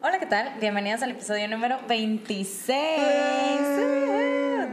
Hola, 0.00 0.20
¿qué 0.20 0.26
tal? 0.26 0.54
Bienvenidos 0.60 1.02
al 1.02 1.10
episodio 1.10 1.48
número 1.48 1.76
26 1.88 2.78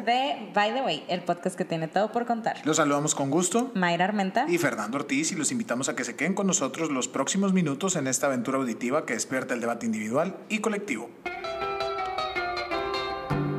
de 0.05 0.51
By 0.53 0.71
the 0.71 0.83
Way, 0.83 1.03
el 1.07 1.21
podcast 1.23 1.55
que 1.57 1.65
tiene 1.65 1.87
todo 1.87 2.11
por 2.11 2.27
contar. 2.27 2.57
Los 2.63 2.77
saludamos 2.77 3.15
con 3.15 3.31
gusto. 3.31 3.71
Mayra 3.73 4.05
Armenta. 4.05 4.45
Y 4.47 4.59
Fernando 4.59 4.97
Ortiz 4.99 5.31
y 5.31 5.35
los 5.35 5.51
invitamos 5.51 5.89
a 5.89 5.95
que 5.95 6.03
se 6.03 6.15
queden 6.15 6.35
con 6.35 6.45
nosotros 6.45 6.91
los 6.91 7.07
próximos 7.07 7.53
minutos 7.53 7.95
en 7.95 8.05
esta 8.05 8.27
aventura 8.27 8.59
auditiva 8.59 9.07
que 9.07 9.13
despierta 9.13 9.55
el 9.55 9.61
debate 9.61 9.87
individual 9.87 10.35
y 10.47 10.59
colectivo. 10.59 11.09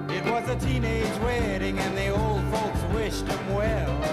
It 0.08 0.24
was 0.30 0.48
a 0.48 0.56
teenage 0.60 1.18
wedding 1.24 1.78
and 1.80 1.96
the 1.96 2.10
old 2.10 2.42
folks 2.52 2.80
wished 2.94 3.26
him 3.26 3.56
well. 3.56 4.05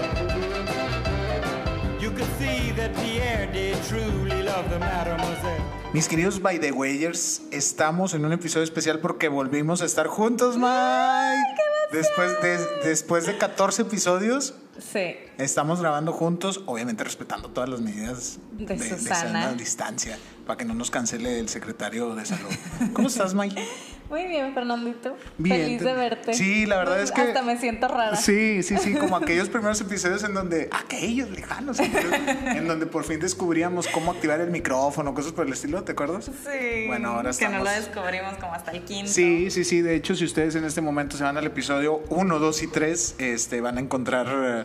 Mis 5.92 6.08
queridos 6.08 6.42
By 6.42 6.58
the 6.58 6.72
Wayers, 6.72 7.42
estamos 7.52 8.14
en 8.14 8.24
un 8.24 8.32
episodio 8.32 8.64
especial 8.64 8.98
porque 8.98 9.28
volvimos 9.28 9.80
a 9.80 9.84
estar 9.84 10.08
juntos, 10.08 10.56
Mike. 10.56 11.62
Después 11.92 12.32
de, 12.42 12.58
después 12.88 13.26
de 13.26 13.38
14 13.38 13.82
episodios, 13.82 14.54
Sí. 14.78 15.14
estamos 15.38 15.80
grabando 15.80 16.12
juntos, 16.12 16.62
obviamente 16.66 17.04
respetando 17.04 17.48
todas 17.50 17.68
las 17.70 17.80
medidas 17.80 18.38
De 18.52 18.66
de, 18.74 18.88
Susana. 18.98 19.20
sana 19.20 19.52
distancia, 19.52 20.18
para 20.46 20.56
que 20.56 20.64
no 20.64 20.74
nos 20.74 20.90
cancele 20.90 21.38
el 21.38 21.48
secretario 21.48 22.16
de 22.16 22.26
salud. 22.26 22.50
¿Cómo 22.92 23.06
estás, 23.06 23.34
Mike? 23.34 23.64
Muy 24.14 24.28
bien, 24.28 24.54
Fernandito. 24.54 25.16
Bien. 25.38 25.56
Feliz 25.62 25.80
de 25.82 25.92
verte. 25.92 26.34
Sí, 26.34 26.66
la 26.66 26.76
verdad 26.76 27.00
es 27.00 27.10
que- 27.10 27.20
Hasta 27.22 27.42
me 27.42 27.58
siento 27.58 27.88
rara. 27.88 28.14
Sí, 28.14 28.62
sí, 28.62 28.76
sí, 28.78 28.94
como 28.94 29.16
aquellos 29.16 29.48
primeros 29.48 29.80
episodios 29.80 30.22
en 30.22 30.34
donde, 30.34 30.68
aquellos 30.70 31.28
lejanos, 31.30 31.80
en 31.80 32.68
donde 32.68 32.86
por 32.86 33.02
fin 33.02 33.18
descubríamos 33.18 33.88
cómo 33.88 34.12
activar 34.12 34.40
el 34.40 34.50
micrófono, 34.52 35.12
cosas 35.14 35.32
por 35.32 35.46
el 35.48 35.52
estilo, 35.52 35.82
¿te 35.82 35.92
acuerdas? 35.92 36.26
Sí. 36.26 36.86
Bueno, 36.86 37.08
ahora 37.08 37.32
Que 37.32 37.48
no 37.48 37.56
estamos- 37.58 37.64
lo 37.64 37.70
descubrimos 37.70 38.34
como 38.38 38.54
hasta 38.54 38.70
el 38.70 38.82
quinto. 38.82 39.10
Sí, 39.10 39.50
sí, 39.50 39.64
sí, 39.64 39.80
de 39.82 39.96
hecho, 39.96 40.14
si 40.14 40.24
ustedes 40.24 40.54
en 40.54 40.64
este 40.64 40.80
momento 40.80 41.16
se 41.16 41.24
van 41.24 41.36
al 41.36 41.46
episodio 41.46 42.00
1, 42.10 42.38
2 42.38 42.62
y 42.62 42.68
3, 42.68 43.16
este, 43.18 43.60
van 43.60 43.78
a 43.78 43.80
encontrar 43.80 44.26
eh, 44.30 44.64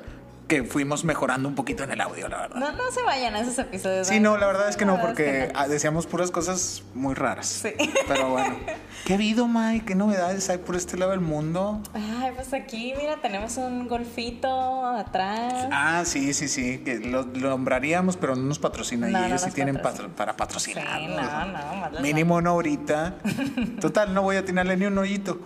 que 0.50 0.64
fuimos 0.66 1.06
mejorando 1.06 1.48
un 1.48 1.56
poquito 1.56 1.84
en 1.86 1.92
el 1.92 2.02
audio, 2.02 2.28
la 2.28 2.40
verdad. 2.40 2.58
No, 2.60 2.72
no 2.74 2.92
se 2.92 3.02
vayan 3.04 3.36
a 3.36 3.40
esos 3.40 3.58
episodios. 3.60 4.08
Sí, 4.08 4.20
no, 4.20 4.36
la 4.36 4.48
verdad 4.48 4.68
es 4.68 4.76
que 4.76 4.84
no, 4.84 5.00
porque 5.00 5.44
es 5.44 5.48
que 5.48 5.54
no. 5.54 5.60
ah, 5.60 5.68
decíamos 5.70 6.08
puras 6.08 6.32
cosas 6.32 6.84
muy 6.94 7.14
raras. 7.14 7.46
Sí. 7.48 7.70
Pero 8.08 8.32
bueno. 8.32 8.58
¿Qué 9.06 9.14
ha 9.14 9.16
habido, 9.16 9.48
Mike? 9.48 9.86
¿Qué 9.86 9.96
novedades 9.96 10.50
hay 10.50 10.58
por 10.58 10.76
este 10.76 10.98
lado 10.98 11.12
del 11.12 11.22
mundo? 11.22 11.82
Ay, 11.94 12.32
pues 12.36 12.52
aquí, 12.54 12.94
mira, 12.98 13.22
tenemos 13.22 13.56
un 13.58 13.88
golfito 13.88 14.86
atrás. 14.86 15.68
Ah, 15.72 16.02
sí, 16.06 16.34
sí, 16.34 16.48
sí, 16.50 16.80
que 16.80 17.00
lo, 17.00 17.24
lo 17.24 17.50
nombraríamos, 17.52 18.18
pero 18.18 18.36
no 18.36 18.42
nos 18.44 18.60
patrocina 18.60 19.08
No, 19.08 19.18
y 19.18 19.22
no 19.22 19.28
ellos 19.28 19.42
sí 19.42 19.48
nos 19.48 19.56
tienen 19.56 19.78
patro- 19.82 20.10
para 20.10 20.36
patrocinar. 20.36 21.00
Sí, 21.00 21.08
no, 21.08 21.16
no, 21.46 21.76
más 21.76 22.02
Mínimo 22.02 22.42
no 22.42 22.50
ahorita. 22.50 23.16
Total, 23.80 24.14
no 24.14 24.24
voy 24.24 24.36
a 24.36 24.44
tirarle 24.44 24.76
ni 24.76 24.86
un 24.86 24.98
hoyito. 24.98 25.40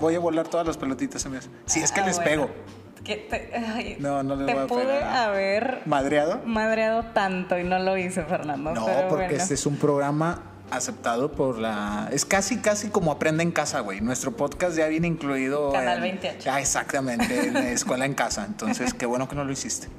Voy 0.00 0.16
a 0.16 0.18
volar 0.18 0.48
todas 0.48 0.66
las 0.66 0.76
pelotitas. 0.76 1.24
amigas. 1.26 1.48
Si 1.64 1.80
es 1.80 1.92
que 1.92 2.00
Ah, 2.00 2.06
les 2.06 2.16
bueno. 2.16 2.30
pego. 2.30 2.50
Que 3.04 3.16
te, 3.16 3.50
ay, 3.56 3.96
No, 3.98 4.22
no 4.22 4.36
te 4.44 4.52
voy 4.54 4.62
a 4.62 4.66
pude 4.66 5.02
haber 5.02 5.80
¿Madreado? 5.86 6.40
madreado 6.44 7.04
tanto 7.12 7.58
y 7.58 7.64
no 7.64 7.78
lo 7.80 7.96
hice, 7.96 8.22
Fernando. 8.22 8.72
No, 8.72 8.86
porque 9.08 9.26
bueno. 9.26 9.34
este 9.42 9.54
es 9.54 9.66
un 9.66 9.76
programa 9.76 10.42
aceptado 10.70 11.32
por 11.32 11.58
la... 11.58 12.08
Es 12.12 12.24
casi, 12.24 12.58
casi 12.58 12.88
como 12.88 13.10
Aprende 13.12 13.42
en 13.42 13.50
Casa, 13.50 13.80
güey. 13.80 14.00
Nuestro 14.00 14.36
podcast 14.36 14.76
ya 14.76 14.86
viene 14.86 15.08
incluido... 15.08 15.70
Canal 15.72 15.96
en- 15.96 16.02
28. 16.20 16.50
Ah, 16.50 16.60
exactamente, 16.60 17.46
en 17.48 17.54
la 17.54 17.68
Escuela 17.70 18.06
en 18.06 18.14
Casa. 18.14 18.44
Entonces, 18.46 18.94
qué 18.94 19.04
bueno 19.06 19.28
que 19.28 19.34
no 19.36 19.44
lo 19.44 19.52
hiciste. 19.52 19.88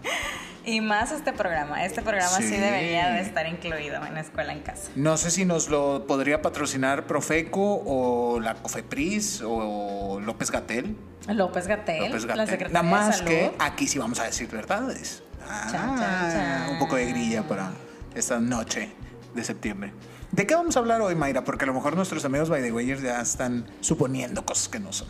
Y 0.65 0.79
más 0.81 1.11
este 1.11 1.33
programa. 1.33 1.83
Este 1.85 2.01
programa 2.01 2.37
sí. 2.37 2.43
Sí. 2.47 2.55
debería 2.57 3.09
de 3.09 3.21
estar 3.21 3.45
incluido 3.47 4.03
en 4.05 4.13
la 4.13 4.21
escuela 4.21 4.53
en 4.53 4.61
casa. 4.61 4.89
No 4.95 5.17
sé 5.17 5.29
si 5.31 5.43
nos 5.45 5.69
lo 5.69 6.05
podría 6.07 6.41
patrocinar 6.41 7.05
Profeco 7.05 7.81
o 7.85 8.39
la 8.39 8.55
Cofepris 8.55 9.41
o 9.45 10.19
López 10.21 10.51
Gatel. 10.51 10.95
López 11.27 11.67
Gatel, 11.67 12.05
López 12.05 12.23
la 12.25 12.35
Gatel. 12.35 12.47
secretaria 12.49 12.81
Nada 12.81 12.95
más 12.95 13.07
de 13.07 13.13
Salud. 13.13 13.29
que 13.29 13.51
aquí 13.59 13.87
sí 13.87 13.99
vamos 13.99 14.19
a 14.19 14.23
decir 14.25 14.49
verdades. 14.49 15.23
Ah, 15.45 15.67
Chan, 15.71 15.97
chan, 15.97 16.31
chan. 16.31 16.69
Un 16.71 16.79
poco 16.79 16.95
de 16.95 17.05
grilla 17.07 17.43
para 17.47 17.71
esta 18.15 18.39
noche 18.39 18.89
de 19.33 19.43
septiembre. 19.43 19.91
¿De 20.31 20.47
qué 20.47 20.55
vamos 20.55 20.75
a 20.77 20.79
hablar 20.79 21.01
hoy, 21.01 21.15
Mayra? 21.15 21.43
Porque 21.43 21.65
a 21.65 21.67
lo 21.67 21.73
mejor 21.73 21.95
nuestros 21.95 22.23
amigos 22.25 22.49
by 22.49 22.61
the 22.61 22.71
Wayers 22.71 23.01
ya 23.01 23.21
están 23.21 23.65
suponiendo 23.81 24.45
cosas 24.45 24.67
que 24.69 24.79
no 24.79 24.91
son. 24.93 25.07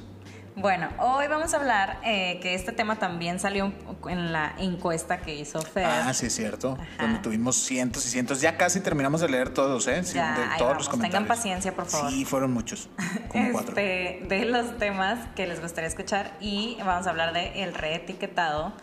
Bueno, 0.56 0.88
hoy 1.00 1.26
vamos 1.28 1.52
a 1.56 1.58
hablar 1.58 2.00
eh, 2.06 2.40
que 2.40 2.54
este 2.54 2.72
tema 2.74 3.00
también 3.00 3.40
salió 3.40 3.74
en 4.08 4.32
la 4.32 4.54
encuesta 4.60 5.18
que 5.20 5.34
hizo 5.34 5.60
Fer. 5.64 5.86
Ah, 5.86 6.14
sí, 6.14 6.28
es 6.28 6.36
cierto. 6.36 6.78
Ajá. 6.80 7.04
Donde 7.04 7.20
tuvimos 7.20 7.56
cientos 7.56 8.06
y 8.06 8.10
cientos. 8.10 8.40
Ya 8.40 8.56
casi 8.56 8.80
terminamos 8.80 9.22
de 9.22 9.30
leer 9.30 9.50
todos, 9.50 9.88
¿eh? 9.88 10.04
Sí, 10.04 10.14
Ya, 10.14 10.32
de 10.38 10.46
todos 10.60 10.60
vamos. 10.60 10.78
los 10.78 10.86
Tengan 10.90 11.00
comentarios. 11.10 11.28
paciencia, 11.28 11.76
por 11.76 11.86
favor. 11.88 12.12
Sí, 12.12 12.24
fueron 12.24 12.54
muchos. 12.54 12.88
Como 13.30 13.52
cuatro. 13.52 13.70
este, 13.76 14.26
de 14.28 14.46
los 14.46 14.78
temas 14.78 15.18
que 15.36 15.48
les 15.48 15.60
gustaría 15.60 15.88
escuchar 15.88 16.38
y 16.40 16.78
vamos 16.86 17.08
a 17.08 17.10
hablar 17.10 17.34
de 17.34 17.64
el 17.64 17.74
reetiquetado. 17.74 18.74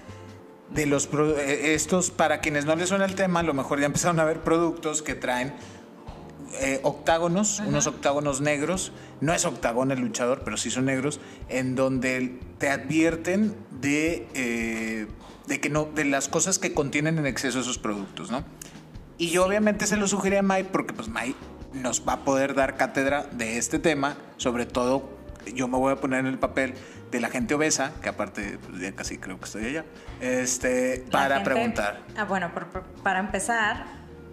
de 0.71 0.87
los 0.87 1.09
eh, 1.13 1.75
estos, 1.75 2.11
para 2.11 2.41
quienes 2.41 2.65
no 2.65 2.75
les 2.75 2.89
suena 2.89 3.05
el 3.05 3.15
tema, 3.15 3.41
a 3.41 3.43
lo 3.45 3.55
mejor 3.55 3.79
ya 3.79 3.87
empezaron 3.87 4.19
a 4.19 4.25
ver 4.25 4.41
productos 4.41 5.03
que 5.03 5.15
traen 5.15 5.55
eh, 6.61 6.81
octágonos, 6.83 7.61
unos 7.61 7.87
octágonos 7.87 8.41
negros, 8.41 8.93
no 9.21 9.33
es 9.33 9.45
octagón 9.45 9.91
el 9.93 10.01
luchador, 10.01 10.43
pero 10.45 10.57
sí 10.57 10.71
son 10.71 10.87
negros, 10.87 11.21
en 11.49 11.75
donde 11.77 12.39
te 12.59 12.69
advierten 12.71 13.55
de, 13.71 14.27
eh, 14.35 15.07
de 15.47 15.61
que 15.61 15.71
no, 15.71 15.85
de 15.85 16.05
las 16.05 16.29
cosas 16.29 16.59
que 16.59 16.75
contienen 16.75 17.19
en 17.19 17.27
exceso 17.27 17.61
esos 17.61 17.79
productos, 17.79 18.31
¿no? 18.31 18.45
Y 19.19 19.29
yo 19.31 19.45
obviamente 19.45 19.87
se 19.87 19.97
lo 19.97 20.09
sugerí 20.09 20.37
a 20.37 20.43
Mai 20.43 20.65
porque 20.65 20.93
pues 20.95 21.09
Mai 21.09 21.35
nos 21.75 22.07
va 22.09 22.15
a 22.15 22.25
poder 22.25 22.55
dar 22.55 22.77
cátedra 22.77 23.25
de 23.33 23.59
este 23.59 23.79
tema, 23.79 24.17
sobre 24.39 24.67
todo 24.67 25.19
yo 25.55 25.69
me 25.69 25.77
voy 25.79 25.93
a 25.93 25.97
poner 25.97 26.21
en 26.21 26.27
el 26.27 26.39
papel 26.39 26.75
de 27.11 27.21
la 27.21 27.29
gente 27.29 27.55
obesa, 27.55 27.93
que 28.03 28.09
aparte 28.09 28.59
pues, 28.67 28.81
ya 28.81 28.93
casi 28.93 29.19
creo 29.19 29.39
que 29.39 29.45
estoy 29.45 29.67
allá, 29.67 29.85
este, 30.21 31.05
La 31.07 31.11
para 31.11 31.35
gente- 31.37 31.51
preguntar. 31.51 32.01
Ah, 32.17 32.25
bueno, 32.25 32.53
por- 32.55 32.67
por- 32.69 32.83
para 33.03 33.19
empezar, 33.21 33.85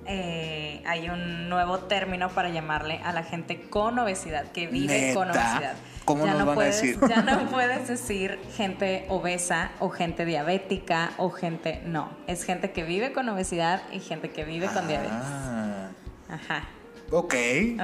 eh, 0.07 0.81
hay 0.85 1.09
un 1.09 1.50
nuevo 1.50 1.79
término 1.79 2.29
para 2.29 2.50
llamarle 2.50 3.00
a 3.03 3.12
la 3.12 3.23
gente 3.23 3.69
con 3.69 4.00
obesidad, 4.00 4.51
que 4.51 4.68
vive 4.68 5.13
con 5.13 5.29
obesidad. 5.29 5.75
¿Cómo 6.06 6.25
nos 6.25 6.38
van 6.38 6.50
a 6.50 6.53
puedes, 6.53 6.81
decir? 6.81 7.00
Ya 7.09 7.22
no 7.22 7.45
puedes 7.51 7.88
decir 7.88 8.40
gente 8.56 9.06
obesa 9.09 9.72
o 9.79 9.90
gente 9.90 10.23
diabética 10.25 11.12
o 11.17 11.29
gente... 11.29 11.81
No, 11.85 12.09
es 12.28 12.46
gente 12.46 12.72
que 12.72 12.84
vive 12.84 13.12
con 13.12 13.28
obesidad 13.28 13.81
y 13.91 14.00
gente 14.00 14.31
que 14.31 14.46
vive 14.46 14.67
con 14.67 14.88
diabetes. 14.88 15.12
Ah, 15.13 15.90
Ajá. 16.29 16.63
Ok. 17.12 17.34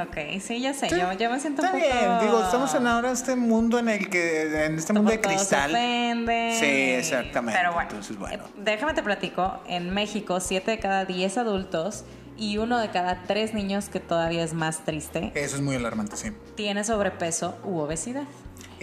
Ok, 0.07 0.17
sí, 0.41 0.59
ya 0.61 0.73
sé, 0.73 0.89
yo, 0.89 1.13
yo 1.13 1.29
me 1.29 1.39
siento 1.39 1.61
Está 1.63 1.75
un 1.75 1.81
poco... 1.81 1.94
bien, 1.94 2.19
digo, 2.22 2.44
estamos 2.44 2.73
en 2.75 2.88
ahora 2.88 3.11
este 3.11 3.35
mundo 3.35 3.79
en 3.79 3.89
el 3.89 4.09
que, 4.09 4.66
en 4.66 4.75
este 4.78 4.94
mundo 4.94 5.09
de 5.11 5.17
se 5.17 5.22
cristal. 5.22 5.72
ofenden 5.72 6.59
Sí, 6.59 6.66
exactamente. 6.66 7.59
Pero 7.59 7.73
bueno, 7.73 7.89
Entonces, 7.89 8.17
bueno. 8.17 8.44
eh, 8.44 8.47
déjame 8.57 8.94
te 8.94 9.03
platico. 9.03 9.59
En 9.67 9.94
México, 9.94 10.39
7 10.39 10.72
de 10.72 10.79
cada 10.79 11.06
10 11.06 11.38
adultos 11.38 12.03
y 12.38 12.57
uno 12.57 12.79
de 12.79 12.89
cada 12.89 13.23
3 13.28 13.53
niños, 13.53 13.89
que 13.89 14.00
todavía 14.00 14.44
es 14.44 14.53
más 14.53 14.83
triste, 14.85 15.31
Eso 15.35 15.56
es 15.56 15.62
muy 15.62 15.75
alarmante, 15.75 16.17
sí. 16.17 16.31
tiene 16.56 16.83
sobrepeso 16.83 17.57
u 17.63 17.78
obesidad. 17.79 18.23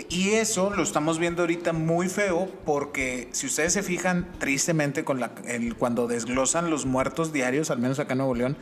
Y 0.08 0.30
eso 0.30 0.70
lo 0.70 0.82
estamos 0.82 1.18
viendo 1.18 1.42
ahorita 1.42 1.72
muy 1.74 2.08
feo 2.08 2.48
porque 2.64 3.28
si 3.32 3.46
ustedes 3.46 3.72
se 3.74 3.82
fijan 3.82 4.32
tristemente 4.38 5.04
con 5.04 5.20
la, 5.20 5.32
el- 5.46 5.74
cuando 5.76 6.06
desglosan 6.06 6.70
los 6.70 6.86
muertos 6.86 7.32
diarios, 7.32 7.70
al 7.70 7.80
menos 7.80 7.98
acá 7.98 8.12
en 8.12 8.18
Nuevo 8.18 8.34
León, 8.34 8.56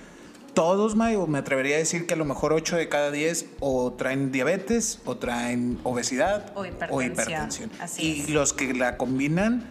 todos, 0.55 0.97
May, 0.97 1.17
o 1.17 1.27
me 1.27 1.39
atrevería 1.39 1.77
a 1.77 1.79
decir 1.79 2.07
que 2.07 2.15
a 2.15 2.17
lo 2.17 2.25
mejor 2.25 2.53
8 2.53 2.77
de 2.77 2.89
cada 2.89 3.11
10 3.11 3.47
o 3.61 3.93
traen 3.93 4.33
diabetes 4.33 5.01
o 5.05 5.17
traen 5.17 5.79
obesidad 5.85 6.53
O 6.55 6.65
hipertensión. 6.65 7.13
hipertensión. 7.13 7.71
Así 7.81 8.03
y 8.03 8.21
es. 8.23 8.31
los 8.31 8.53
que 8.53 8.75
la 8.75 8.97
combinan... 8.97 9.65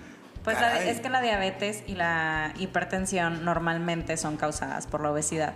Pues 0.43 0.59
la- 0.61 0.81
es 0.81 1.01
que 1.01 1.09
la 1.09 1.21
diabetes 1.21 1.83
y 1.87 1.95
la 1.95 2.53
hipertensión 2.57 3.43
normalmente 3.43 4.15
son 4.15 4.37
causadas 4.37 4.87
por 4.87 5.01
la 5.01 5.11
obesidad. 5.11 5.55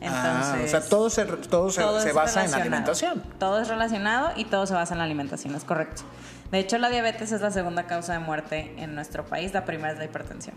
Entonces, 0.00 0.14
Ah, 0.22 0.60
o 0.64 0.68
sea, 0.68 0.80
todo 0.80 1.10
se, 1.10 1.24
todo 1.24 1.70
se, 1.72 1.80
todo 1.80 2.00
se 2.00 2.10
es 2.10 2.14
basa 2.14 2.44
en 2.44 2.52
relacionado. 2.52 2.62
alimentación. 2.62 3.22
Todo 3.40 3.60
es 3.60 3.66
relacionado 3.68 4.30
y 4.36 4.44
todo 4.44 4.64
se 4.66 4.74
basa 4.74 4.94
en 4.94 4.98
la 4.98 5.04
alimentación, 5.04 5.56
es 5.56 5.64
correcto. 5.64 6.02
De 6.52 6.60
hecho, 6.60 6.78
la 6.78 6.88
diabetes 6.88 7.32
es 7.32 7.40
la 7.40 7.50
segunda 7.50 7.86
causa 7.88 8.12
de 8.12 8.20
muerte 8.20 8.74
en 8.78 8.94
nuestro 8.94 9.24
país, 9.26 9.52
la 9.54 9.64
primera 9.64 9.92
es 9.92 9.98
la 9.98 10.04
hipertensión. 10.04 10.54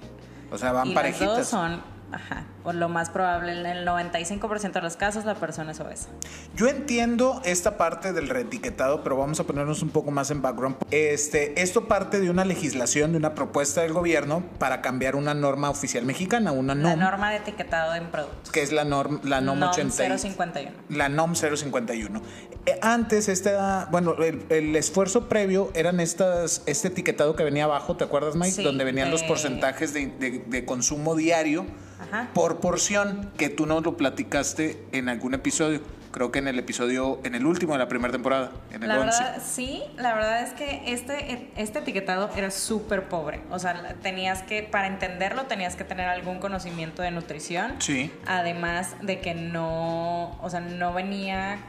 O 0.51 0.57
sea, 0.59 0.73
van 0.73 0.87
y 0.87 0.93
parejitas. 0.93 1.27
las 1.29 1.37
dos 1.39 1.47
son, 1.47 1.81
ajá, 2.11 2.45
por 2.63 2.75
lo 2.75 2.89
más 2.89 3.09
probable, 3.09 3.59
en 3.59 3.65
el 3.65 3.87
95% 3.87 4.71
de 4.73 4.81
los 4.81 4.97
casos 4.97 5.25
la 5.25 5.35
persona 5.35 5.71
es 5.71 5.79
obesa. 5.79 6.07
Yo 6.55 6.67
entiendo 6.67 7.41
esta 7.45 7.77
parte 7.77 8.13
del 8.13 8.29
reetiquetado, 8.29 9.03
pero 9.03 9.17
vamos 9.17 9.39
a 9.39 9.43
ponernos 9.45 9.81
un 9.81 9.89
poco 9.89 10.11
más 10.11 10.29
en 10.31 10.41
background. 10.41 10.75
Este, 10.91 11.61
esto 11.61 11.87
parte 11.87 12.19
de 12.19 12.29
una 12.29 12.45
legislación, 12.45 13.11
de 13.11 13.17
una 13.17 13.33
propuesta 13.35 13.81
del 13.81 13.93
gobierno 13.93 14.43
para 14.59 14.81
cambiar 14.81 15.15
una 15.15 15.33
norma 15.33 15.69
oficial 15.69 16.05
mexicana, 16.05 16.51
una 16.51 16.75
La 16.75 16.91
NOM, 16.91 16.99
norma 16.99 17.29
de 17.31 17.37
etiquetado 17.37 17.95
en 17.95 18.07
productos. 18.07 18.51
que 18.51 18.61
es 18.61 18.71
la 18.71 18.83
norm, 18.83 19.19
la 19.23 19.41
NOM, 19.41 19.61
80 19.63 20.05
y- 20.05 20.17
051. 20.19 20.71
la 20.89 21.09
NOM 21.09 21.33
051. 21.35 22.21
Eh, 22.65 22.77
Antes, 22.81 23.27
esta, 23.29 23.87
bueno, 23.91 24.15
el, 24.21 24.45
el 24.49 24.75
esfuerzo 24.75 25.27
previo 25.29 25.71
eran 25.73 25.99
estas, 25.99 26.61
este 26.65 26.89
etiquetado 26.89 27.35
que 27.35 27.43
venía 27.43 27.63
abajo, 27.63 27.95
¿te 27.97 28.03
acuerdas, 28.03 28.35
Mike? 28.35 28.51
Sí, 28.51 28.63
Donde 28.63 28.83
venían 28.83 29.09
los 29.09 29.21
de- 29.21 29.27
porcentajes 29.27 29.93
de, 29.93 30.07
de- 30.07 30.43
de 30.45 30.65
consumo 30.65 31.15
diario 31.15 31.65
Ajá. 32.01 32.29
por 32.33 32.59
porción, 32.59 33.31
que 33.37 33.49
tú 33.49 33.65
nos 33.65 33.83
lo 33.83 33.97
platicaste 33.97 34.83
en 34.91 35.09
algún 35.09 35.33
episodio. 35.33 35.81
creo 36.11 36.29
que 36.29 36.39
en 36.39 36.49
el 36.49 36.59
episodio, 36.59 37.21
en 37.23 37.35
el 37.35 37.45
último 37.45 37.71
de 37.71 37.79
la 37.79 37.87
primera 37.87 38.11
temporada, 38.11 38.51
en 38.73 38.83
el 38.83 38.89
La 38.89 38.99
11. 38.99 39.23
verdad, 39.23 39.41
sí, 39.45 39.81
la 39.95 40.13
verdad 40.13 40.41
es 40.41 40.49
que 40.51 40.91
este, 40.91 41.49
este 41.55 41.79
etiquetado 41.79 42.29
era 42.35 42.51
súper 42.51 43.07
pobre. 43.07 43.39
O 43.49 43.59
sea, 43.59 43.95
tenías 44.01 44.43
que, 44.43 44.61
para 44.61 44.87
entenderlo, 44.87 45.43
tenías 45.43 45.77
que 45.77 45.85
tener 45.85 46.09
algún 46.09 46.39
conocimiento 46.39 47.01
de 47.01 47.11
nutrición. 47.11 47.75
Sí. 47.79 48.11
Además 48.27 48.95
de 49.01 49.21
que 49.21 49.33
no, 49.35 50.37
o 50.41 50.49
sea, 50.49 50.59
no 50.59 50.93
venía 50.93 51.59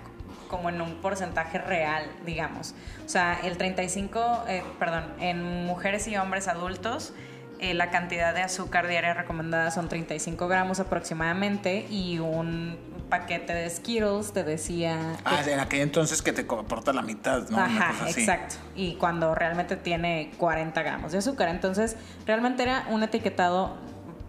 como 0.49 0.69
en 0.71 0.81
un 0.81 0.97
porcentaje 0.97 1.59
real, 1.59 2.05
digamos. 2.27 2.75
O 3.07 3.09
sea, 3.09 3.39
el 3.45 3.57
35, 3.57 4.45
eh, 4.49 4.65
perdón, 4.79 5.05
en 5.21 5.65
mujeres 5.67 6.09
y 6.09 6.17
hombres 6.17 6.49
adultos, 6.49 7.15
eh, 7.63 7.75
la 7.75 7.91
cantidad 7.91 8.35
de 8.35 8.43
azúcar 8.43 8.89
diaria 8.89 9.15
recomendada 9.15 9.71
son 9.71 9.89
35 9.89 10.49
gramos 10.49 10.81
aproximadamente 10.81 11.87
y 11.89 12.19
un 12.19 12.77
paquete 13.09 13.55
de 13.55 13.71
Skittles 13.71 14.33
te 14.33 14.43
decía... 14.43 14.99
que 15.23 15.23
Ah, 15.25 15.45
en 15.47 15.61
aquel 15.61 15.83
entonces 15.83 16.23
que 16.23 16.33
te 16.33 16.41
aporta 16.43 16.93
la 16.93 17.03
mitad, 17.03 17.49
¿no? 17.51 17.59
Ajá, 17.59 18.09
exacto. 18.09 18.57
Y 18.75 18.95
cuando 18.95 19.33
realmente 19.37 19.77
tiene 19.77 20.33
40 20.39 20.83
gramos 20.83 21.13
de 21.13 21.19
azúcar. 21.19 21.51
Entonces, 21.51 21.97
realmente 22.27 22.65
era 22.65 22.85
un 22.91 23.05
etiquetado 23.05 23.77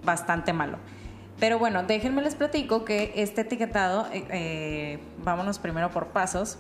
bastante 0.04 0.54
malo. 0.54 0.78
Pero 1.40 1.58
bueno, 1.58 1.82
déjenme 1.82 2.22
les 2.22 2.36
platico 2.36 2.86
que 2.86 3.14
este 3.16 3.42
etiquetado, 3.42 4.08
eh, 4.14 4.26
eh, 4.30 5.00
vámonos 5.24 5.58
primero 5.58 5.90
por 5.90 6.10
pasos. 6.10 6.60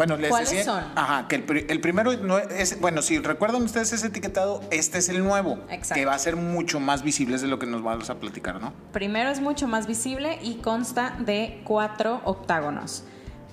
Bueno, 0.00 0.16
les 0.16 0.30
¿Cuáles 0.30 0.48
decía, 0.50 0.64
son? 0.64 0.82
Ajá, 0.96 1.28
que 1.28 1.36
el, 1.36 1.42
pri- 1.44 1.66
el 1.68 1.80
primero 1.82 2.16
no 2.16 2.38
es, 2.38 2.80
bueno, 2.80 3.02
si 3.02 3.18
recuerdan 3.18 3.62
ustedes 3.62 3.92
ese 3.92 4.06
etiquetado, 4.06 4.62
este 4.70 4.96
es 4.96 5.10
el 5.10 5.22
nuevo, 5.22 5.58
Exacto. 5.68 5.94
que 5.94 6.06
va 6.06 6.14
a 6.14 6.18
ser 6.18 6.36
mucho 6.36 6.80
más 6.80 7.02
visible 7.02 7.36
de 7.36 7.46
lo 7.48 7.58
que 7.58 7.66
nos 7.66 7.82
vamos 7.82 8.08
a 8.08 8.14
platicar, 8.14 8.62
¿no? 8.62 8.72
Primero 8.92 9.28
es 9.28 9.42
mucho 9.42 9.68
más 9.68 9.86
visible 9.86 10.38
y 10.42 10.54
consta 10.54 11.16
de 11.18 11.60
cuatro 11.64 12.22
octágonos. 12.24 13.04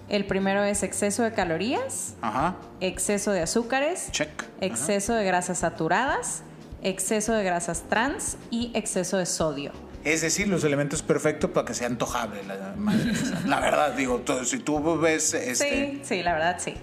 El 0.08 0.26
primero 0.26 0.64
es 0.64 0.84
exceso 0.84 1.24
de 1.24 1.34
calorías, 1.34 2.14
Ajá, 2.22 2.56
exceso 2.80 3.32
de 3.32 3.42
azúcares, 3.42 4.08
check. 4.12 4.30
exceso 4.62 5.14
de 5.16 5.26
grasas 5.26 5.58
saturadas, 5.58 6.44
exceso 6.82 7.34
de 7.34 7.44
grasas 7.44 7.84
trans 7.90 8.38
y 8.52 8.72
exceso 8.74 9.18
de 9.18 9.26
sodio. 9.26 9.74
Es 10.04 10.22
decir, 10.22 10.48
los 10.48 10.64
elementos 10.64 11.02
perfectos 11.02 11.52
para 11.52 11.66
que 11.66 11.74
sea 11.74 11.88
antojable 11.88 12.44
la 12.44 12.74
madre 12.78 13.12
esa. 13.12 13.42
La 13.46 13.60
verdad, 13.60 13.94
digo, 13.94 14.24
si 14.44 14.60
tú 14.60 14.98
ves 15.00 15.34
este. 15.34 16.00
Sí, 16.00 16.02
sí, 16.04 16.24
la 16.24 16.34
verdad 16.34 16.58
sí. 16.60 16.76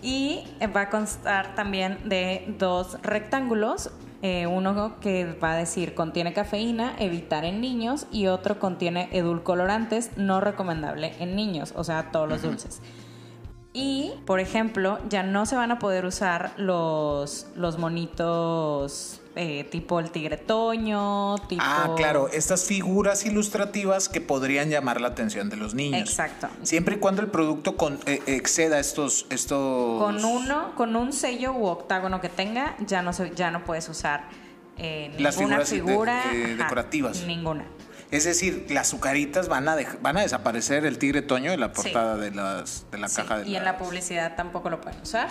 Y 0.00 0.44
eh, 0.60 0.66
va 0.68 0.82
a 0.82 0.90
constar 0.90 1.54
también 1.54 1.98
de 2.08 2.44
dos 2.58 2.98
rectángulos. 3.02 3.90
eh, 4.22 4.46
uno 4.46 4.98
que 5.00 5.24
va 5.42 5.52
a 5.52 5.56
decir 5.56 5.94
contiene 5.94 6.32
cafeína, 6.32 6.96
evitar 6.98 7.44
en 7.44 7.60
niños, 7.60 8.06
y 8.10 8.26
otro 8.26 8.58
contiene 8.58 9.08
edulcorantes, 9.12 10.16
no 10.16 10.40
recomendable 10.40 11.14
en 11.20 11.36
niños, 11.36 11.72
o 11.76 11.84
sea, 11.84 12.10
todos 12.10 12.28
los 12.28 12.42
dulces. 12.42 12.80
Y, 13.72 14.12
por 14.26 14.40
ejemplo, 14.40 14.98
ya 15.08 15.22
no 15.22 15.46
se 15.46 15.54
van 15.54 15.70
a 15.70 15.78
poder 15.78 16.04
usar 16.04 16.52
los, 16.56 17.46
los 17.54 17.78
monitos 17.78 19.17
eh, 19.40 19.62
tipo 19.70 20.00
el 20.00 20.10
tigre 20.10 20.36
toño, 20.36 21.36
tipo... 21.48 21.62
Ah, 21.64 21.94
claro, 21.96 22.28
estas 22.32 22.64
figuras 22.64 23.24
ilustrativas 23.24 24.08
que 24.08 24.20
podrían 24.20 24.68
llamar 24.68 25.00
la 25.00 25.08
atención 25.08 25.48
de 25.48 25.56
los 25.56 25.74
niños. 25.74 26.00
Exacto. 26.00 26.48
Siempre 26.64 26.96
y 26.96 26.98
cuando 26.98 27.22
el 27.22 27.28
producto 27.28 27.76
con- 27.76 28.00
eh, 28.06 28.20
exceda 28.26 28.80
estos, 28.80 29.26
estos. 29.30 30.02
Con 30.02 30.24
uno, 30.24 30.74
con 30.74 30.96
un 30.96 31.12
sello 31.12 31.52
u 31.52 31.66
octágono 31.66 32.20
que 32.20 32.28
tenga, 32.28 32.74
ya 32.84 33.00
no 33.02 33.12
se, 33.12 33.32
ya 33.36 33.50
no 33.52 33.64
puedes 33.64 33.88
usar 33.88 34.24
eh, 34.76 35.08
ninguna 35.16 35.58
Las 35.58 35.70
de- 35.70 35.76
figura 35.76 36.22
eh, 36.32 36.44
ajá, 36.54 36.64
decorativas. 36.64 37.22
Ninguna. 37.24 37.64
Es 38.10 38.24
decir, 38.24 38.66
las 38.70 38.88
azucaritas 38.88 39.48
van 39.48 39.68
a, 39.68 39.76
van 40.00 40.16
a 40.16 40.22
desaparecer 40.22 40.84
el 40.86 40.98
tigre 40.98 41.22
toño 41.22 41.50
de 41.50 41.58
la 41.58 41.72
portada 41.72 42.16
de, 42.16 42.30
las, 42.30 42.86
de 42.90 42.96
la 42.98 43.08
Sí, 43.08 43.16
caja 43.16 43.38
de 43.40 43.48
y 43.48 43.54
en 43.54 43.64
la 43.64 43.76
publicidad 43.76 44.34
tampoco 44.34 44.70
lo 44.70 44.80
pueden 44.80 45.00
usar. 45.02 45.28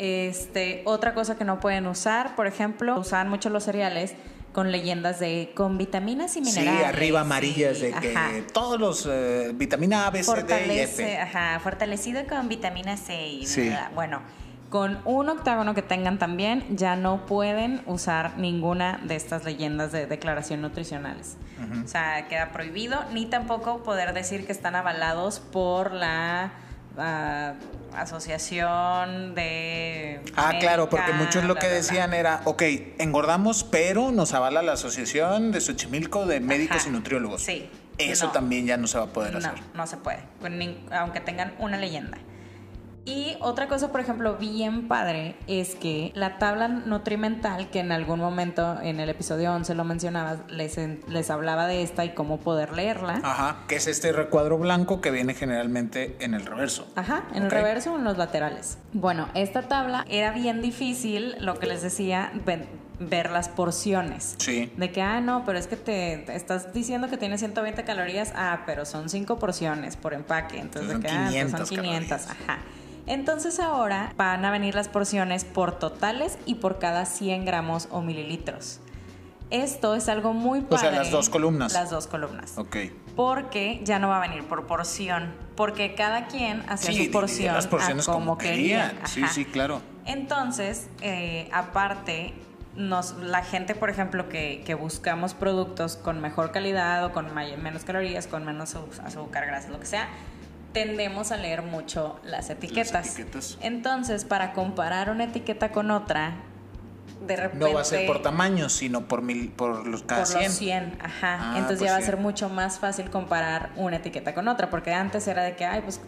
Este, 0.00 0.80
otra 0.86 1.12
cosa 1.12 1.36
que 1.36 1.44
no 1.44 1.60
pueden 1.60 1.86
usar, 1.86 2.34
por 2.34 2.46
ejemplo, 2.46 2.98
usaban 2.98 3.28
mucho 3.28 3.50
los 3.50 3.64
cereales 3.64 4.14
con 4.54 4.72
leyendas 4.72 5.20
de 5.20 5.52
con 5.54 5.76
vitaminas 5.76 6.36
y 6.38 6.44
Sí, 6.44 6.58
minerales. 6.58 6.86
arriba 6.88 7.20
amarillas 7.20 7.80
de 7.80 7.92
que 7.92 8.16
ajá. 8.16 8.30
todos 8.54 8.80
los 8.80 9.06
eh, 9.08 9.52
vitamina 9.54 10.06
A, 10.06 10.10
B, 10.10 10.22
C, 10.24 10.42
D 10.42 10.74
y 10.74 10.78
F. 10.80 11.18
ajá, 11.18 11.60
fortalecido 11.60 12.26
con 12.26 12.48
vitamina 12.48 12.96
C 12.96 13.28
y 13.28 13.46
Sí. 13.46 13.70
bueno, 13.94 14.22
con 14.70 15.00
un 15.04 15.28
octágono 15.28 15.74
que 15.74 15.82
tengan 15.82 16.18
también 16.18 16.64
ya 16.76 16.96
no 16.96 17.26
pueden 17.26 17.82
usar 17.86 18.38
ninguna 18.38 19.00
de 19.04 19.16
estas 19.16 19.44
leyendas 19.44 19.92
de 19.92 20.06
declaración 20.06 20.62
nutricionales. 20.62 21.36
O 21.84 21.86
sea, 21.86 22.26
queda 22.28 22.52
prohibido 22.52 22.98
ni 23.12 23.26
tampoco 23.26 23.82
poder 23.82 24.14
decir 24.14 24.46
que 24.46 24.52
están 24.52 24.74
avalados 24.76 25.40
por 25.40 25.92
la 25.92 26.52
ah, 26.96 27.52
asociación 27.94 29.34
de 29.34 30.20
Ah, 30.36 30.54
claro, 30.60 30.88
porque 30.88 31.12
muchos 31.12 31.44
lo 31.44 31.54
bla, 31.54 31.60
que 31.60 31.66
bla, 31.68 31.76
bla. 31.76 31.82
decían 31.82 32.14
era, 32.14 32.40
ok, 32.44 32.62
engordamos, 32.98 33.64
pero 33.64 34.10
nos 34.12 34.32
avala 34.34 34.62
la 34.62 34.72
Asociación 34.72 35.52
de 35.52 35.60
Xochimilco 35.60 36.26
de 36.26 36.40
Médicos 36.40 36.78
Ajá, 36.78 36.88
y 36.88 36.92
Nutriólogos. 36.92 37.42
sí. 37.42 37.68
Eso 37.98 38.26
No. 38.28 38.32
también 38.32 38.64
ya 38.64 38.78
no 38.78 38.86
se 38.86 38.96
va 38.96 39.04
a 39.04 39.08
poder 39.08 39.32
No, 39.32 39.38
hacer. 39.38 39.52
no 39.74 39.86
se 39.86 39.98
puede, 39.98 40.20
aunque 40.90 41.20
tengan 41.20 41.52
una 41.58 41.76
leyenda. 41.76 42.16
Y 43.04 43.36
otra 43.40 43.66
cosa, 43.66 43.90
por 43.90 44.00
ejemplo, 44.00 44.36
bien 44.36 44.86
padre, 44.86 45.34
es 45.46 45.74
que 45.74 46.12
la 46.14 46.38
tabla 46.38 46.68
nutrimental, 46.68 47.70
que 47.70 47.80
en 47.80 47.92
algún 47.92 48.20
momento 48.20 48.78
en 48.82 49.00
el 49.00 49.08
episodio 49.08 49.52
11 49.52 49.74
lo 49.74 49.84
mencionabas, 49.84 50.40
les, 50.48 50.76
les 51.08 51.30
hablaba 51.30 51.66
de 51.66 51.82
esta 51.82 52.04
y 52.04 52.10
cómo 52.10 52.38
poder 52.38 52.72
leerla. 52.72 53.20
Ajá, 53.22 53.58
que 53.68 53.76
es 53.76 53.86
este 53.86 54.12
recuadro 54.12 54.58
blanco 54.58 55.00
que 55.00 55.10
viene 55.10 55.34
generalmente 55.34 56.16
en 56.20 56.34
el 56.34 56.44
reverso. 56.44 56.86
Ajá, 56.94 57.24
en 57.34 57.44
el 57.44 57.50
reverso 57.50 57.94
o 57.94 57.96
en 57.96 58.04
los 58.04 58.18
laterales. 58.18 58.78
Bueno, 58.92 59.28
esta 59.34 59.62
tabla 59.62 60.04
era 60.08 60.32
bien 60.32 60.60
difícil, 60.60 61.36
lo 61.40 61.58
que 61.58 61.66
les 61.66 61.82
decía, 61.82 62.32
ver 63.00 63.30
las 63.30 63.48
porciones. 63.48 64.34
Sí. 64.38 64.70
De 64.76 64.92
que, 64.92 65.00
ah, 65.00 65.22
no, 65.22 65.44
pero 65.46 65.58
es 65.58 65.66
que 65.66 65.76
te, 65.76 66.18
te 66.18 66.36
estás 66.36 66.74
diciendo 66.74 67.08
que 67.08 67.16
tiene 67.16 67.38
120 67.38 67.82
calorías, 67.84 68.32
ah, 68.36 68.60
pero 68.66 68.84
son 68.84 69.08
5 69.08 69.38
porciones 69.38 69.96
por 69.96 70.12
empaque. 70.12 70.58
Entonces, 70.58 70.92
Son 70.92 71.00
de 71.00 71.08
que, 71.08 71.14
ah, 71.14 71.20
pues 71.22 71.30
500 71.30 71.68
son 71.68 71.78
500, 71.78 72.08
calorías. 72.08 72.30
ajá. 72.30 72.58
Entonces 73.06 73.60
ahora 73.60 74.12
van 74.16 74.44
a 74.44 74.50
venir 74.50 74.74
las 74.74 74.88
porciones 74.88 75.44
por 75.44 75.78
totales 75.78 76.38
y 76.46 76.56
por 76.56 76.78
cada 76.78 77.04
100 77.06 77.44
gramos 77.44 77.88
o 77.90 78.02
mililitros. 78.02 78.80
Esto 79.50 79.96
es 79.96 80.08
algo 80.08 80.32
muy 80.32 80.60
O 80.60 80.68
padre. 80.68 80.88
sea, 80.90 80.92
las 80.92 81.10
dos 81.10 81.28
columnas. 81.28 81.72
Las 81.72 81.90
dos 81.90 82.06
columnas 82.06 82.56
Ok. 82.56 82.76
porque 83.16 83.80
ya 83.82 83.98
no 83.98 84.08
va 84.08 84.18
a 84.18 84.20
venir 84.28 84.44
por 84.44 84.66
porción, 84.66 85.34
porque 85.56 85.96
cada 85.96 86.28
quien 86.28 86.62
hacía 86.68 86.92
Sí, 86.92 87.06
su 87.06 87.10
porción 87.10 87.54
las 87.54 87.66
porciones 87.66 88.08
a 88.08 88.12
como, 88.12 88.26
como 88.26 88.38
quería. 88.38 88.92
Sí, 89.06 89.24
sí, 89.32 89.44
claro. 89.44 89.82
Entonces, 90.06 90.88
eh, 91.00 91.48
aparte, 91.52 92.32
nos, 92.76 93.16
la 93.16 93.42
gente, 93.42 93.74
por 93.74 93.90
ejemplo, 93.90 94.28
que, 94.28 94.62
que 94.64 94.74
buscamos 94.74 95.34
productos 95.34 95.96
con 95.96 96.20
mejor 96.20 96.52
calidad 96.52 97.04
o 97.04 97.12
con 97.12 97.34
menos 97.34 97.82
calorías, 97.82 98.28
con 98.28 98.44
menos 98.44 98.76
azúcar, 99.04 99.46
grasa, 99.46 99.68
lo 99.70 99.80
que 99.80 99.86
sea, 99.86 100.08
tendemos 100.72 101.32
a 101.32 101.36
leer 101.36 101.62
mucho 101.62 102.20
las 102.24 102.50
etiquetas. 102.50 103.16
etiquetas. 103.16 103.58
Entonces, 103.60 104.24
para 104.24 104.52
comparar 104.52 105.10
una 105.10 105.24
etiqueta 105.24 105.72
con 105.72 105.90
otra, 105.90 106.34
de 107.26 107.36
repente... 107.36 107.66
No 107.66 107.74
va 107.74 107.80
a 107.82 107.84
ser 107.84 108.06
por 108.06 108.22
tamaños, 108.22 108.72
sino 108.72 109.06
por 109.06 109.22
mil, 109.22 109.50
por 109.50 109.86
los 109.86 110.02
cada 110.02 110.22
por 110.22 110.28
100. 110.28 110.44
los 110.44 110.52
100, 110.54 110.98
ajá. 111.00 111.38
Ah, 111.40 111.54
Entonces 111.56 111.78
pues 111.78 111.90
ya 111.90 111.92
va 111.92 111.98
a 111.98 112.02
ser 112.02 112.16
mucho 112.16 112.48
más 112.48 112.78
fácil 112.78 113.10
comparar 113.10 113.70
una 113.76 113.96
etiqueta 113.96 114.34
con 114.34 114.48
otra, 114.48 114.70
porque 114.70 114.92
antes 114.92 115.26
era 115.26 115.42
de 115.42 115.56
que, 115.56 115.66
ay, 115.66 115.82
pues, 115.82 116.00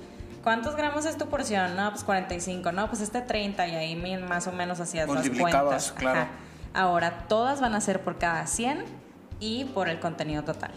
¿cuántos 0.43 0.77
gramos 0.77 1.05
es 1.05 1.17
tu 1.17 1.29
porción? 1.29 1.77
No, 1.77 1.91
pues 1.91 2.05
45, 2.05 2.73
no, 2.73 2.89
pues 2.89 3.03
este 3.03 3.21
30, 3.21 3.67
y 3.69 3.75
ahí 3.75 4.21
más 4.29 4.47
o 4.47 4.53
menos 4.53 4.81
hacías 4.81 5.09
las 5.09 5.29
cuentas. 5.29 5.93
claro. 5.93 6.21
Ajá. 6.21 6.29
Ahora 6.75 7.27
todas 7.29 7.61
van 7.61 7.75
a 7.75 7.81
ser 7.83 8.01
por 8.01 8.17
cada 8.17 8.47
100 8.47 8.85
y 9.41 9.67
por 9.67 9.91
el 9.91 10.01
contenido 10.01 10.43
total. 10.43 10.71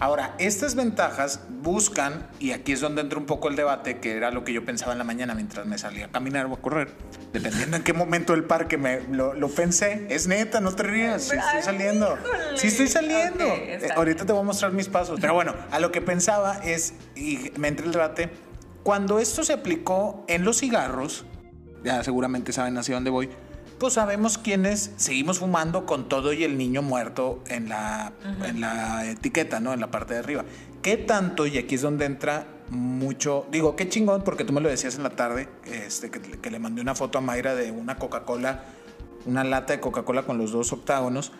Ahora, 0.00 0.34
estas 0.38 0.76
ventajas 0.76 1.42
buscan, 1.60 2.26
y 2.38 2.52
aquí 2.52 2.72
es 2.72 2.80
donde 2.80 3.02
entra 3.02 3.18
un 3.18 3.26
poco 3.26 3.48
el 3.48 3.56
debate, 3.56 3.98
que 3.98 4.16
era 4.16 4.30
lo 4.30 4.44
que 4.44 4.54
yo 4.54 4.64
pensaba 4.64 4.92
en 4.92 4.98
la 4.98 5.04
mañana 5.04 5.34
mientras 5.34 5.66
me 5.66 5.76
salía 5.76 6.06
a 6.06 6.08
caminar 6.08 6.46
o 6.46 6.54
a 6.54 6.56
correr, 6.56 6.90
dependiendo 7.34 7.76
en 7.76 7.82
qué 7.82 7.92
momento 7.92 8.32
del 8.32 8.44
parque 8.44 8.78
me 8.78 9.02
lo, 9.02 9.34
lo 9.34 9.48
pensé. 9.50 10.06
Es 10.08 10.26
neta, 10.26 10.62
no 10.62 10.74
te 10.74 10.84
rías, 10.84 11.24
sí 11.24 11.36
estoy 11.36 11.62
saliendo. 11.62 12.16
Sí 12.54 12.68
estoy 12.68 12.88
saliendo. 12.88 13.44
Ok, 13.44 13.58
Eh, 13.58 13.88
ahorita 13.94 14.24
te 14.24 14.32
voy 14.32 14.40
a 14.40 14.44
mostrar 14.44 14.72
mis 14.72 14.88
pasos. 14.88 15.20
Pero 15.20 15.34
bueno, 15.34 15.54
a 15.70 15.78
lo 15.80 15.92
que 15.92 16.00
pensaba 16.00 16.60
es, 16.64 16.94
y 17.14 17.52
me 17.58 17.68
entra 17.68 17.84
el 17.84 17.92
debate, 17.92 18.30
cuando 18.82 19.18
esto 19.18 19.44
se 19.44 19.52
aplicó 19.52 20.24
en 20.28 20.44
los 20.46 20.60
cigarros, 20.60 21.26
ya 21.84 22.02
seguramente 22.02 22.54
saben 22.54 22.78
hacia 22.78 22.94
dónde 22.94 23.10
voy, 23.10 23.28
pues 23.80 23.94
sabemos 23.94 24.36
quiénes 24.36 24.92
seguimos 24.96 25.38
fumando 25.38 25.86
con 25.86 26.06
todo 26.06 26.34
y 26.34 26.44
el 26.44 26.58
niño 26.58 26.82
muerto 26.82 27.42
en 27.48 27.70
la, 27.70 28.12
en 28.44 28.60
la 28.60 29.10
etiqueta, 29.10 29.58
¿no? 29.58 29.72
En 29.72 29.80
la 29.80 29.90
parte 29.90 30.12
de 30.12 30.20
arriba. 30.20 30.44
¿Qué 30.82 30.98
tanto? 30.98 31.46
Y 31.46 31.56
aquí 31.56 31.76
es 31.76 31.80
donde 31.80 32.04
entra 32.04 32.46
mucho. 32.68 33.46
Digo, 33.50 33.76
qué 33.76 33.88
chingón, 33.88 34.22
porque 34.22 34.44
tú 34.44 34.52
me 34.52 34.60
lo 34.60 34.68
decías 34.68 34.96
en 34.96 35.02
la 35.02 35.10
tarde, 35.10 35.48
este, 35.64 36.10
que, 36.10 36.20
que 36.20 36.50
le 36.50 36.58
mandé 36.58 36.82
una 36.82 36.94
foto 36.94 37.16
a 37.16 37.20
Mayra 37.22 37.54
de 37.54 37.70
una 37.72 37.96
Coca-Cola, 37.96 38.64
una 39.24 39.44
lata 39.44 39.72
de 39.72 39.80
Coca-Cola 39.80 40.24
con 40.24 40.36
los 40.36 40.52
dos 40.52 40.74
octágonos. 40.74 41.32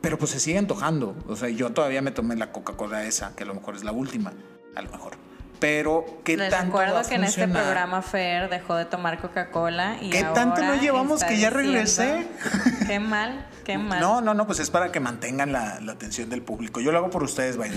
Pero 0.00 0.18
pues 0.18 0.30
se 0.30 0.38
sigue 0.38 0.58
antojando. 0.58 1.16
O 1.26 1.34
sea, 1.34 1.48
yo 1.48 1.72
todavía 1.72 2.00
me 2.00 2.12
tomé 2.12 2.36
la 2.36 2.52
Coca-Cola 2.52 3.04
esa, 3.06 3.34
que 3.34 3.42
a 3.42 3.46
lo 3.46 3.54
mejor 3.54 3.74
es 3.74 3.82
la 3.82 3.90
última. 3.90 4.32
A 4.76 4.82
lo 4.82 4.90
mejor. 4.92 5.14
Pero 5.58 6.04
¿qué 6.24 6.36
Les 6.36 6.50
tanto 6.50 6.74
va 6.76 6.82
recuerdo 6.84 6.98
a 7.06 7.08
que 7.08 7.14
en 7.14 7.24
este 7.24 7.48
programa 7.48 8.02
Fer 8.02 8.50
dejó 8.50 8.74
de 8.76 8.84
tomar 8.84 9.20
Coca-Cola 9.20 9.96
y 10.00 10.10
¿Qué 10.10 10.22
tanto 10.22 10.62
no 10.62 10.74
llevamos 10.76 11.24
que 11.24 11.38
ya 11.38 11.50
diciendo- 11.50 11.56
regresé? 11.58 12.26
Qué 12.86 13.00
mal, 13.00 13.46
qué 13.64 13.78
mal. 13.78 14.00
No, 14.00 14.20
no, 14.20 14.34
no, 14.34 14.46
pues 14.46 14.60
es 14.60 14.70
para 14.70 14.92
que 14.92 15.00
mantengan 15.00 15.50
la, 15.52 15.80
la 15.80 15.92
atención 15.92 16.28
del 16.30 16.42
público. 16.42 16.80
Yo 16.80 16.92
lo 16.92 16.98
hago 16.98 17.10
por 17.10 17.22
ustedes, 17.22 17.56
by 17.56 17.70
the. 17.70 17.76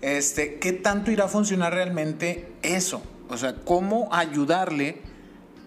Este, 0.00 0.58
¿qué 0.58 0.72
tanto 0.72 1.10
irá 1.10 1.26
a 1.26 1.28
funcionar 1.28 1.72
realmente 1.74 2.52
eso? 2.62 3.02
O 3.28 3.36
sea, 3.36 3.54
¿cómo 3.64 4.08
ayudarle 4.12 5.00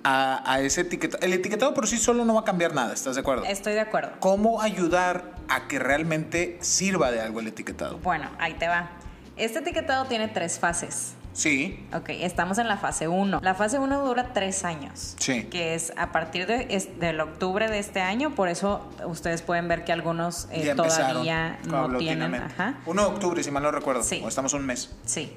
a, 0.04 0.44
a 0.52 0.60
ese 0.60 0.82
etiquetado? 0.82 1.24
El 1.25 1.32
etiquetado 1.34 1.74
por 1.74 1.88
sí 1.88 1.98
solo 1.98 2.25
no 2.25 2.34
va 2.34 2.42
a 2.42 2.44
cambiar 2.44 2.74
nada, 2.74 2.94
¿estás 2.94 3.16
de 3.16 3.22
acuerdo? 3.22 3.46
Estoy 3.46 3.74
de 3.74 3.80
acuerdo. 3.82 4.12
¿Cómo 4.20 4.62
ayudar 4.62 5.36
a 5.48 5.68
que 5.68 5.80
realmente 5.80 6.58
sirva 6.62 7.12
de 7.12 7.22
algo 7.22 7.40
el 7.40 7.48
etiquetado? 7.48 7.98
Bueno, 8.00 8.30
ahí 8.40 8.56
te 8.56 8.68
va. 8.68 8.90
Este 9.38 9.60
etiquetado 9.60 10.06
tiene 10.06 10.28
tres 10.28 10.60
fases. 10.60 11.14
Sí, 11.36 11.86
Ok, 11.94 12.10
estamos 12.12 12.58
en 12.60 12.70
la 12.70 12.77
fase 12.77 13.10
1. 13.10 13.42
La 13.44 13.56
fase 13.56 13.77
1 13.77 14.06
dura 14.06 14.32
tres 14.34 14.63
años. 14.63 15.15
Sí. 15.20 15.44
Que 15.44 15.75
es 15.75 15.92
a 15.98 16.13
partir 16.13 16.48
de, 16.48 16.68
es 16.70 16.98
del 16.98 17.20
octubre 17.20 17.70
de 17.70 17.77
este 17.77 18.00
año, 18.00 18.34
por 18.34 18.48
eso 18.48 18.89
ustedes 19.06 19.42
pueden 19.42 19.68
ver 19.68 19.84
que 19.84 19.92
algunos 19.92 20.48
eh, 20.50 20.74
todavía 20.75 21.60
no 21.68 21.98
tienen. 21.98 22.36
Ajá. 22.36 22.75
1 22.86 23.01
de 23.01 23.08
octubre, 23.08 23.44
si 23.44 23.51
mal 23.51 23.63
no 23.63 23.72
recuerdo. 23.72 24.01
Sí. 24.01 24.22
O 24.24 24.30
estamos 24.30 24.54
un 24.54 24.65
mes. 24.65 24.96
Sí. 25.04 25.34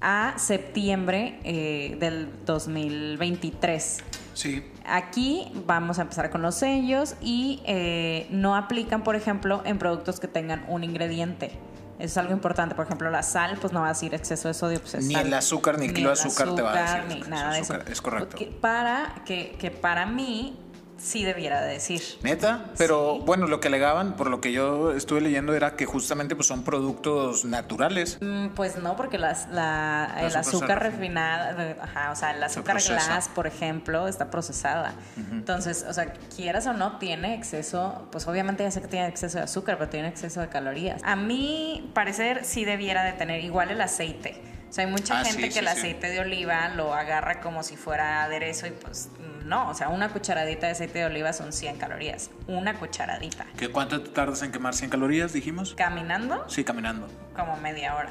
A 0.00 0.32
septiembre 0.38 1.38
eh, 1.44 1.98
del 2.00 2.30
2023. 2.46 3.98
Sí. 4.32 4.64
Aquí 4.86 5.52
vamos 5.66 5.98
a 5.98 6.02
empezar 6.02 6.30
con 6.30 6.40
los 6.40 6.54
sellos 6.54 7.14
y 7.20 7.60
eh, 7.66 8.26
no 8.30 8.56
aplican, 8.56 9.04
por 9.04 9.16
ejemplo, 9.16 9.60
en 9.66 9.78
productos 9.78 10.18
que 10.18 10.28
tengan 10.28 10.64
un 10.68 10.82
ingrediente. 10.82 11.52
Eso 12.02 12.14
es 12.14 12.16
algo 12.18 12.32
importante. 12.32 12.74
Por 12.74 12.84
ejemplo, 12.84 13.08
la 13.10 13.22
sal, 13.22 13.56
pues 13.60 13.72
no 13.72 13.80
va 13.80 13.86
a 13.86 13.88
decir 13.90 14.12
exceso 14.12 14.48
de 14.48 14.54
sodio. 14.54 14.80
Pues 14.80 14.94
es 14.94 15.04
Ni 15.06 15.14
sal. 15.14 15.28
el 15.28 15.34
azúcar, 15.34 15.78
ni 15.78 15.86
el 15.86 15.94
kilo 15.94 16.08
de 16.08 16.14
azúcar 16.14 16.52
te 16.52 16.60
va 16.60 16.72
a 16.72 17.00
decir 17.04 17.22
Ni 17.24 17.30
nada 17.30 17.52
de 17.54 17.60
eso. 17.60 17.74
Es 17.86 18.02
correcto. 18.02 18.36
Para 18.60 19.22
que, 19.24 19.56
que 19.56 19.70
para 19.70 20.04
mí 20.04 20.58
sí 20.98 21.24
debiera 21.24 21.60
de 21.62 21.72
decir. 21.72 22.00
Neta, 22.22 22.66
pero 22.78 23.16
Sí. 23.16 23.22
bueno, 23.26 23.46
lo 23.48 23.58
que 23.60 23.68
alegaban, 23.68 24.14
por 24.16 24.30
lo 24.30 24.40
que 24.40 24.52
yo 24.52 24.92
estuve 24.92 25.20
leyendo, 25.20 25.54
era 25.54 25.74
que 25.76 25.84
justamente 25.84 26.36
pues, 26.36 26.46
son 26.46 26.62
productos 26.64 27.44
naturales. 27.44 28.18
Mm, 28.20 28.48
Pues 28.50 28.76
no, 28.76 28.94
porque 28.96 29.18
las, 29.18 29.48
la, 29.48 30.14
El 30.20 30.26
azúcar 30.26 30.44
se 30.44 30.48
azúcar 30.50 30.82
refina. 30.82 31.52
refinada, 31.52 31.82
ajá, 31.84 32.10
o 32.12 32.16
sea, 32.16 32.30
el 32.32 32.42
azúcar 32.42 32.74
procesa. 32.76 32.94
glass, 33.06 33.28
por 33.28 33.46
ejemplo, 33.46 34.06
está 34.08 34.30
procesada. 34.30 34.94
Entonces, 35.30 35.84
o 35.88 35.92
sea, 35.92 36.12
quieras 36.36 36.66
o 36.66 36.72
no, 36.72 36.98
tiene 36.98 37.34
exceso, 37.34 38.06
pues 38.12 38.26
obviamente 38.28 38.62
ya 38.62 38.70
sé 38.70 38.80
que 38.80 38.88
tiene 38.88 39.08
exceso 39.08 39.38
de 39.38 39.44
azúcar, 39.44 39.78
pero 39.78 39.90
tiene 39.90 40.08
exceso 40.08 40.40
de 40.40 40.48
calorías. 40.48 41.02
A 41.04 41.16
mi 41.16 41.90
parecer, 41.94 42.44
sí 42.44 42.64
debiera 42.64 43.02
de 43.04 43.12
tener 43.12 43.42
igual 43.44 43.70
el 43.70 43.80
aceite. 43.80 44.40
O 44.70 44.72
sea, 44.72 44.84
hay 44.86 44.90
mucha 44.90 45.20
Ah, 45.20 45.24
gente 45.24 45.42
sí, 45.42 45.48
que 45.48 45.52
sí, 45.54 45.58
el 45.58 45.68
aceite 45.68 46.06
de 46.08 46.20
oliva 46.20 46.68
lo 46.68 46.94
agarra 46.94 47.40
como 47.40 47.62
si 47.62 47.76
fuera 47.76 48.22
aderezo 48.24 48.66
y 48.66 48.70
pues 48.70 49.10
no, 49.44 49.68
o 49.68 49.74
sea, 49.74 49.88
una 49.88 50.08
cucharadita 50.10 50.66
de 50.66 50.72
aceite 50.72 50.98
de 51.00 51.04
oliva 51.06 51.32
son 51.32 51.52
100 51.52 51.76
calorías, 51.78 52.30
una 52.46 52.78
cucharadita. 52.78 53.46
¿Qué 53.56 53.68
¿Cuánto 53.70 54.02
tardas 54.02 54.42
en 54.42 54.52
quemar 54.52 54.74
100 54.74 54.90
calorías, 54.90 55.32
dijimos? 55.32 55.74
Caminando, 55.76 56.44
Sí, 56.48 56.64
caminando. 56.64 57.08
como 57.34 57.56
media 57.56 57.94
hora. 57.96 58.10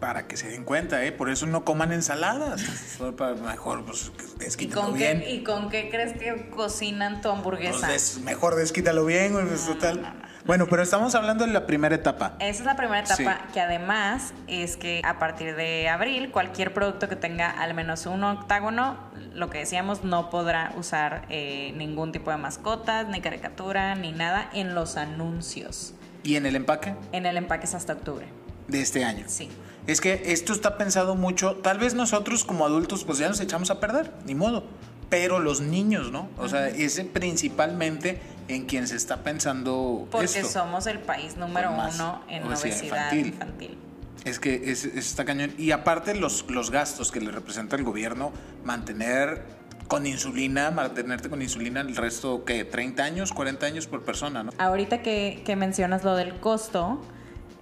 Para 0.00 0.26
que 0.26 0.38
se 0.38 0.48
den 0.48 0.64
cuenta, 0.64 1.04
¿eh? 1.04 1.12
Por 1.12 1.28
eso 1.28 1.44
no 1.44 1.62
coman 1.64 1.92
ensaladas. 1.92 2.62
Mejor, 3.44 3.84
pues, 3.84 4.10
¿Y 4.36 4.38
desquítalo 4.44 4.82
con, 4.86 4.94
bien. 4.94 5.20
qué, 5.20 5.30
¿Y 5.30 5.44
con 5.44 5.68
qué 5.68 5.90
crees 5.90 6.14
que 6.18 6.48
cocinan 6.50 7.20
tu 7.20 7.28
hamburguesa? 7.28 7.86
Pues 7.86 8.14
des- 8.16 8.24
mejor 8.24 8.54
desquítalo 8.54 9.04
bien, 9.04 9.32
güey, 9.34 9.46
pues, 9.46 9.66
total. 9.66 10.14
Bueno, 10.46 10.66
pero 10.70 10.82
estamos 10.82 11.14
hablando 11.14 11.44
de 11.46 11.52
la 11.52 11.66
primera 11.66 11.94
etapa. 11.94 12.34
Esa 12.40 12.60
es 12.60 12.64
la 12.64 12.76
primera 12.76 13.00
etapa, 13.00 13.40
Sí. 13.46 13.52
que 13.52 13.60
además 13.60 14.32
es 14.46 14.78
que 14.78 15.02
a 15.04 15.18
partir 15.18 15.54
de 15.54 15.90
abril, 15.90 16.30
cualquier 16.30 16.72
producto 16.72 17.08
que 17.10 17.16
tenga 17.16 17.50
al 17.50 17.74
menos 17.74 18.06
un 18.06 18.24
octágono, 18.24 18.96
lo 19.32 19.50
que 19.50 19.58
decíamos, 19.58 20.04
no 20.04 20.30
podrá 20.30 20.72
usar 20.76 21.26
eh, 21.28 21.72
ningún 21.76 22.12
tipo 22.12 22.30
de 22.30 22.36
mascotas, 22.36 23.08
ni 23.08 23.20
caricatura, 23.20 23.94
ni 23.94 24.12
nada 24.12 24.50
en 24.52 24.74
los 24.74 24.96
anuncios. 24.96 25.94
¿Y 26.22 26.36
en 26.36 26.46
el 26.46 26.56
empaque? 26.56 26.94
En 27.12 27.26
el 27.26 27.36
empaque 27.36 27.64
es 27.66 27.74
hasta 27.74 27.94
octubre. 27.94 28.26
De 28.68 28.80
este 28.80 29.04
año. 29.04 29.24
Sí. 29.28 29.48
Es 29.86 30.00
que 30.00 30.22
esto 30.26 30.52
está 30.52 30.76
pensado 30.76 31.14
mucho, 31.16 31.56
tal 31.56 31.78
vez 31.78 31.94
nosotros 31.94 32.44
como 32.44 32.64
adultos 32.64 33.04
pues 33.04 33.18
ya 33.18 33.28
nos 33.28 33.40
echamos 33.40 33.70
a 33.70 33.80
perder, 33.80 34.12
ni 34.26 34.34
modo. 34.34 34.64
Pero 35.08 35.40
los 35.40 35.60
niños, 35.60 36.12
¿no? 36.12 36.28
O 36.38 36.48
sea, 36.48 36.68
es 36.68 37.00
principalmente 37.12 38.20
en 38.46 38.66
quien 38.66 38.86
se 38.86 38.94
está 38.96 39.24
pensando 39.24 40.06
Porque 40.10 40.26
esto. 40.26 40.46
somos 40.48 40.86
el 40.86 41.00
país 41.00 41.36
número 41.36 41.72
uno 41.72 42.22
en 42.28 42.44
obesidad 42.44 42.76
obesidad 42.76 43.12
infantil. 43.12 43.26
infantil. 43.26 43.78
Es 44.24 44.38
que 44.38 44.70
es, 44.70 44.84
es- 44.84 44.96
está 44.96 45.24
cañón. 45.24 45.52
Y 45.58 45.70
aparte 45.70 46.14
los, 46.14 46.44
los 46.50 46.70
gastos 46.70 47.10
que 47.10 47.20
le 47.20 47.30
representa 47.30 47.76
el 47.76 47.84
gobierno, 47.84 48.32
mantener 48.64 49.42
con 49.88 50.06
insulina, 50.06 50.70
mantenerte 50.70 51.28
con 51.28 51.42
insulina 51.42 51.80
el 51.80 51.96
resto, 51.96 52.44
¿qué? 52.44 52.64
30 52.64 53.02
años, 53.02 53.32
40 53.32 53.66
años 53.66 53.86
por 53.86 54.02
persona, 54.04 54.42
¿no? 54.44 54.52
Ahorita 54.58 55.02
que, 55.02 55.42
que 55.44 55.56
mencionas 55.56 56.04
lo 56.04 56.14
del 56.14 56.38
costo, 56.38 57.00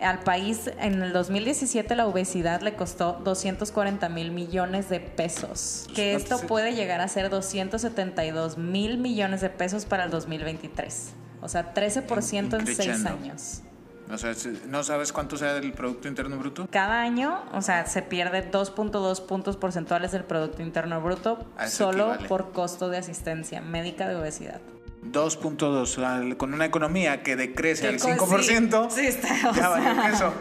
al 0.01 0.21
país 0.21 0.71
en 0.79 1.03
el 1.03 1.13
2017 1.13 1.97
la 1.97 2.07
obesidad 2.07 2.61
le 2.61 2.75
costó 2.75 3.21
240 3.25 4.09
mil 4.11 4.31
millones 4.31 4.89
de 4.91 5.01
pesos. 5.01 5.89
Que 5.95 6.13
¿cuánto 6.13 6.35
esto 6.37 6.47
puede 6.47 6.75
llegar 6.75 7.01
a 7.01 7.09
ser 7.09 7.31
272 7.31 8.59
mil 8.59 8.99
millones 8.99 9.41
de 9.41 9.51
pesos 9.51 9.87
para 9.87 10.05
el 10.05 10.11
2023. 10.11 11.11
O 11.41 11.49
sea, 11.49 11.73
13% 11.73 12.59
en 12.61 12.67
seis 12.67 13.05
años. 13.07 13.63
O 14.11 14.17
sea, 14.19 14.33
¿no 14.69 14.83
sabes 14.85 15.13
cuánto 15.13 15.37
sea 15.37 15.55
del 15.55 15.73
Producto 15.73 16.09
Interno 16.09 16.37
Bruto? 16.39 16.67
Cada 16.71 17.01
año, 17.03 17.43
o 17.53 17.61
sea, 17.63 17.87
se 17.87 18.01
pierde 18.03 18.51
2.2 18.51 19.27
puntos 19.27 19.57
porcentuales 19.57 20.13
del 20.13 20.25
Producto 20.25 20.63
Interno 20.63 21.01
Bruto 21.01 21.45
eso 21.61 21.85
solo 21.85 22.05
equivale. 22.15 22.29
por 22.29 22.53
costo 22.53 22.89
de 22.89 22.99
asistencia 22.99 23.61
médica 23.61 24.09
de 24.09 24.17
obesidad. 24.17 24.61
2.2, 25.05 25.63
o 25.63 25.87
sea, 25.87 26.23
con 26.37 26.55
una 26.55 26.65
economía 26.65 27.23
que 27.23 27.37
decrece 27.37 27.87
al 27.89 27.99
co- 28.01 28.09
5%, 28.09 28.91
sí, 28.91 29.01
sí 29.03 29.07
está, 29.07 29.29
ya 29.55 29.69
valió 29.69 30.03
queso. 30.03 30.33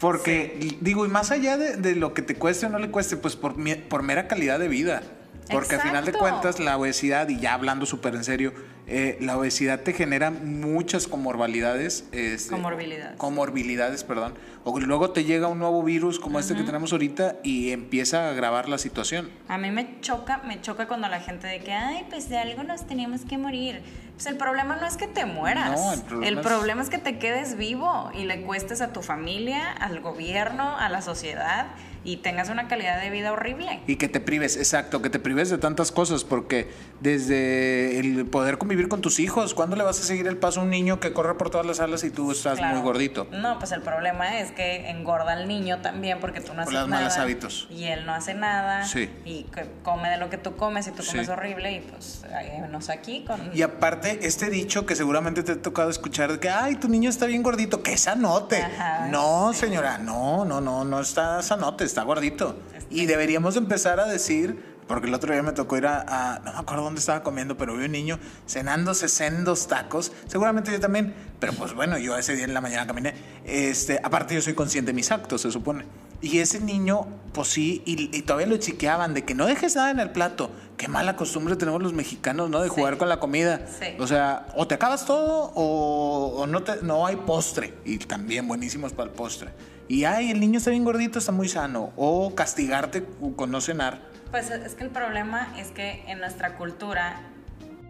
Porque, 0.00 0.76
digo, 0.80 1.06
y 1.06 1.08
más 1.08 1.30
allá 1.30 1.56
de, 1.56 1.76
de 1.76 1.94
lo 1.94 2.12
que 2.12 2.22
te 2.22 2.34
cueste 2.34 2.66
o 2.66 2.68
no 2.68 2.78
le 2.78 2.90
cueste, 2.90 3.16
pues 3.16 3.36
por, 3.36 3.54
por 3.88 4.02
mera 4.02 4.26
calidad 4.26 4.58
de 4.58 4.66
vida. 4.68 5.02
Porque 5.50 5.76
al 5.76 5.80
final 5.82 6.04
de 6.04 6.10
Exacto. 6.10 6.18
cuentas, 6.30 6.60
la 6.60 6.76
obesidad, 6.76 7.28
y 7.28 7.38
ya 7.38 7.54
hablando 7.54 7.86
súper 7.86 8.14
en 8.16 8.24
serio, 8.24 8.52
eh, 8.86 9.16
la 9.20 9.38
obesidad 9.38 9.80
te 9.80 9.92
genera 9.92 10.30
muchas 10.30 11.06
comorbilidades. 11.06 12.04
este, 12.12 12.50
Comorbilidades. 12.50 13.16
Comorbilidades, 13.16 14.04
perdón. 14.04 14.34
O 14.64 14.78
luego 14.78 15.10
te 15.10 15.24
llega 15.24 15.48
un 15.48 15.58
nuevo 15.58 15.82
virus 15.82 16.18
como 16.20 16.38
este 16.38 16.54
que 16.54 16.62
tenemos 16.62 16.92
ahorita 16.92 17.36
y 17.42 17.70
empieza 17.72 18.26
a 18.26 18.30
agravar 18.30 18.68
la 18.68 18.78
situación. 18.78 19.30
A 19.48 19.58
mí 19.58 19.70
me 19.70 20.00
choca, 20.00 20.38
me 20.46 20.60
choca 20.60 20.86
cuando 20.86 21.08
la 21.08 21.20
gente 21.20 21.46
de 21.48 21.60
que, 21.60 21.72
ay, 21.72 22.06
pues 22.10 22.28
de 22.28 22.38
algo 22.38 22.62
nos 22.62 22.86
teníamos 22.86 23.22
que 23.22 23.38
morir. 23.38 23.82
Pues 24.14 24.26
el 24.26 24.36
problema 24.36 24.76
no 24.76 24.86
es 24.86 24.96
que 24.96 25.08
te 25.08 25.24
mueras. 25.26 25.80
No, 25.80 25.92
el 25.92 26.02
problema 26.02 26.28
el 26.28 26.38
es- 26.38 26.46
problema 26.46 26.82
es 26.82 26.90
que 26.90 26.98
te 26.98 27.18
quedes 27.18 27.56
vivo 27.56 28.10
y 28.14 28.24
le 28.24 28.42
cuestes 28.42 28.80
a 28.82 28.92
tu 28.92 29.02
familia, 29.02 29.72
al 29.72 30.00
gobierno, 30.00 30.76
a 30.78 30.88
la 30.88 31.02
sociedad 31.02 31.66
y 32.04 32.18
tengas 32.18 32.48
una 32.48 32.68
calidad 32.68 33.00
de 33.00 33.10
vida 33.10 33.32
horrible. 33.32 33.80
Y 33.86 33.96
que 33.96 34.08
te 34.08 34.20
prives, 34.20 34.56
exacto, 34.56 35.02
que 35.02 35.10
te 35.10 35.18
prives 35.18 35.50
de 35.50 35.58
tantas 35.58 35.92
cosas, 35.92 36.24
porque 36.24 36.68
desde 37.00 37.98
el 37.98 38.26
poder 38.26 38.58
convivir 38.58 38.88
con 38.88 39.00
tus 39.00 39.20
hijos, 39.20 39.54
¿cuándo 39.54 39.76
le 39.76 39.84
vas 39.84 40.00
a 40.00 40.02
seguir 40.04 40.26
el 40.26 40.36
paso 40.36 40.60
a 40.60 40.62
un 40.64 40.70
niño 40.70 41.00
que 41.00 41.12
corre 41.12 41.34
por 41.36 41.50
todas 41.50 41.66
las 41.66 41.76
salas 41.78 42.02
y 42.04 42.10
tú 42.10 42.30
estás 42.32 42.58
Claro. 42.58 42.74
muy 42.74 42.82
gordito? 42.84 43.26
No, 43.32 43.58
pues 43.58 43.72
el 43.72 43.82
problema 43.82 44.38
es 44.40 44.50
que 44.52 44.88
engorda 44.90 45.32
al 45.32 45.46
niño 45.48 45.80
también 45.80 46.18
porque 46.20 46.40
tú 46.40 46.54
no 46.54 46.64
Por 46.64 46.72
haces 46.72 46.74
los 46.74 46.88
nada. 46.88 47.02
malos 47.02 47.18
hábitos. 47.18 47.66
Y 47.70 47.84
él 47.84 48.06
no 48.06 48.14
hace 48.14 48.34
nada. 48.34 48.84
Sí. 48.86 49.10
Y 49.24 49.46
come 49.82 50.08
de 50.10 50.16
lo 50.16 50.30
que 50.30 50.38
tú 50.38 50.56
comes 50.56 50.86
y 50.86 50.90
tú 50.90 51.04
comes 51.04 51.26
Sí. 51.26 51.32
horrible 51.32 51.72
y 51.72 51.80
pues 51.80 52.22
nos 52.70 52.88
aquí 52.88 53.24
con... 53.26 53.50
Y 53.54 53.62
aparte, 53.62 54.20
este 54.26 54.48
dicho 54.50 54.86
que 54.86 54.96
seguramente 54.96 55.42
te 55.42 55.52
ha 55.52 55.62
tocado 55.62 55.90
escuchar 55.90 56.32
de 56.32 56.38
que, 56.40 56.48
ay, 56.48 56.76
tu 56.76 56.88
niño 56.88 57.10
está 57.10 57.26
bien 57.26 57.42
gordito, 57.42 57.82
que 57.82 57.96
sanote. 57.96 58.62
Ajá, 58.62 59.08
no, 59.10 59.52
señora, 59.52 59.98
no, 59.98 60.44
no, 60.44 60.60
no, 60.60 60.84
no 60.84 61.00
está 61.00 61.42
sanote, 61.42 61.84
está 61.92 62.02
gordito. 62.04 62.56
Y 62.90 63.06
deberíamos 63.06 63.56
empezar 63.56 64.00
a 64.00 64.06
decir, 64.06 64.72
porque 64.88 65.06
el 65.08 65.14
otro 65.14 65.32
día 65.32 65.42
me 65.42 65.52
tocó 65.52 65.76
ir 65.76 65.86
a, 65.86 66.00
a- 66.36 66.38
no 66.40 66.52
me 66.52 66.58
acuerdo 66.58 66.84
dónde 66.84 67.00
estaba 67.00 67.22
comiendo, 67.22 67.56
pero 67.56 67.76
vi 67.76 67.84
un 67.84 67.92
niño 67.92 68.18
cenándose 68.48 69.08
sendos 69.08 69.66
tacos, 69.68 70.12
seguramente 70.26 70.72
yo 70.72 70.80
también, 70.80 71.14
pero 71.38 71.52
pues 71.52 71.74
bueno, 71.74 71.98
yo 71.98 72.16
ese 72.16 72.34
día 72.34 72.44
en 72.44 72.54
la 72.54 72.60
mañana 72.60 72.86
caminé, 72.86 73.14
este, 73.44 74.00
aparte 74.02 74.34
yo 74.34 74.42
soy 74.42 74.54
consciente 74.54 74.90
de 74.90 74.94
mis 74.94 75.10
actos, 75.10 75.42
se 75.42 75.50
supone. 75.50 75.84
Y 76.20 76.38
ese 76.38 76.60
niño, 76.60 77.06
pues 77.32 77.48
sí, 77.48 77.82
y, 77.84 78.16
y 78.16 78.22
todavía 78.22 78.46
lo 78.46 78.56
chiqueaban 78.56 79.12
de 79.12 79.24
que 79.24 79.34
no 79.34 79.46
dejes 79.46 79.74
nada 79.74 79.90
en 79.90 79.98
el 79.98 80.10
plato. 80.10 80.50
Qué 80.76 80.86
mala 80.86 81.16
costumbre 81.16 81.56
tenemos 81.56 81.82
los 81.82 81.92
mexicanos, 81.94 82.48
¿no? 82.48 82.60
De 82.60 82.68
Sí. 82.68 82.74
jugar 82.76 82.96
con 82.96 83.08
la 83.08 83.18
comida. 83.18 83.66
Sí. 83.80 83.86
O 83.98 84.06
sea, 84.06 84.46
o 84.54 84.68
te 84.68 84.74
acabas 84.76 85.04
todo 85.04 85.50
o, 85.56 86.34
o 86.42 86.46
no, 86.46 86.62
te, 86.62 86.80
no 86.82 87.06
hay 87.06 87.16
postre. 87.16 87.74
Y 87.84 87.98
también 87.98 88.46
buenísimos 88.46 88.92
para 88.92 89.10
el 89.10 89.16
postre. 89.16 89.50
Y 89.88 90.04
ay, 90.04 90.30
el 90.30 90.40
niño 90.40 90.58
está 90.58 90.70
bien 90.70 90.84
gordito, 90.84 91.18
está 91.18 91.32
muy 91.32 91.48
sano. 91.48 91.92
O 91.96 92.34
castigarte 92.34 93.04
con 93.36 93.50
no 93.50 93.60
cenar. 93.60 94.00
Pues 94.30 94.50
es 94.50 94.74
que 94.74 94.84
el 94.84 94.90
problema 94.90 95.48
es 95.58 95.68
que 95.72 96.04
en 96.06 96.18
nuestra 96.18 96.56
cultura, 96.56 97.20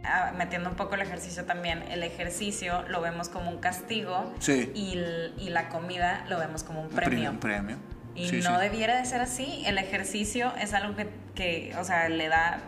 ah, 0.04 0.32
metiendo 0.37 0.68
un 0.70 0.76
poco 0.76 0.96
el 0.96 1.02
ejercicio 1.02 1.44
también, 1.44 1.82
el 1.90 2.02
ejercicio 2.02 2.82
lo 2.88 3.00
vemos 3.00 3.28
como 3.28 3.50
un 3.50 3.58
castigo 3.58 4.32
Sí. 4.40 4.72
y, 4.75 4.99
y 5.40 5.50
la 5.50 5.68
comida 5.68 6.25
lo 6.28 6.38
vemos 6.38 6.64
como 6.64 6.80
un 6.82 6.88
premio. 6.88 7.30
Un 7.30 7.38
premio. 7.38 7.76
Y 8.14 8.28
Sí, 8.28 8.40
no 8.42 8.57
sí. 8.57 8.62
debiera 8.62 8.99
de 8.99 9.04
ser 9.07 9.21
así. 9.21 9.62
El 9.66 9.78
ejercicio 9.78 10.52
es 10.61 10.75
algo 10.75 10.95
que, 10.97 11.09
que, 11.35 11.75
o 11.81 11.85
sea, 11.85 12.09
le 12.09 12.28
da 12.28 12.61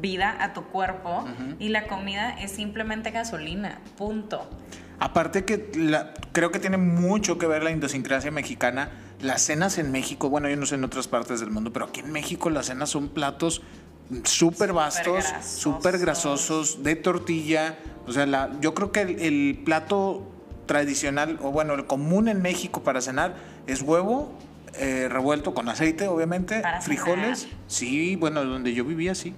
vida 0.00 0.36
a 0.40 0.52
tu 0.52 0.64
cuerpo 0.64 1.24
y 1.58 1.68
la 1.70 1.86
comida 1.88 2.30
es 2.40 2.52
simplemente 2.52 3.10
gasolina, 3.10 3.80
punto. 3.96 4.48
Aparte 5.00 5.44
que 5.44 5.70
la- 5.74 6.14
creo 6.32 6.52
que 6.52 6.60
tiene 6.60 6.76
mucho 6.76 7.36
que 7.38 7.46
ver 7.46 7.62
la 7.64 7.70
idiosincrasia 7.72 8.30
mexicana. 8.30 8.90
Las 9.20 9.42
cenas 9.42 9.78
en 9.78 9.90
México, 9.90 10.28
bueno, 10.30 10.48
yo 10.48 10.56
no 10.56 10.66
sé 10.66 10.76
en 10.76 10.84
otras 10.84 11.08
partes 11.08 11.40
del 11.40 11.50
mundo, 11.50 11.72
pero 11.72 11.86
aquí 11.86 12.00
en 12.00 12.12
México 12.12 12.48
las 12.50 12.66
cenas 12.66 12.90
son 12.90 13.08
platos 13.08 13.62
súper 14.24 14.72
vastos, 14.72 15.24
súper 15.42 15.98
grasosos, 15.98 16.82
de 16.82 16.94
tortilla. 16.96 17.76
O 18.06 18.12
sea, 18.12 18.26
la, 18.26 18.50
yo 18.60 18.74
creo 18.74 18.92
que 18.92 19.00
el, 19.02 19.20
el 19.20 19.62
plato 19.64 20.30
tradicional, 20.66 21.38
o 21.42 21.50
bueno, 21.50 21.74
el 21.74 21.86
común 21.86 22.28
en 22.28 22.40
México 22.42 22.82
para 22.82 23.00
cenar 23.00 23.34
es 23.66 23.82
huevo 23.82 24.32
eh, 24.78 25.08
revuelto 25.10 25.54
con 25.54 25.68
aceite, 25.68 26.08
obviamente, 26.08 26.60
Para 26.60 26.80
frijoles. 26.80 27.40
cenar. 27.42 27.56
Sí, 27.66 28.16
bueno, 28.16 28.44
donde 28.44 28.74
yo 28.74 28.84
vivía, 28.84 29.14
sí. 29.14 29.34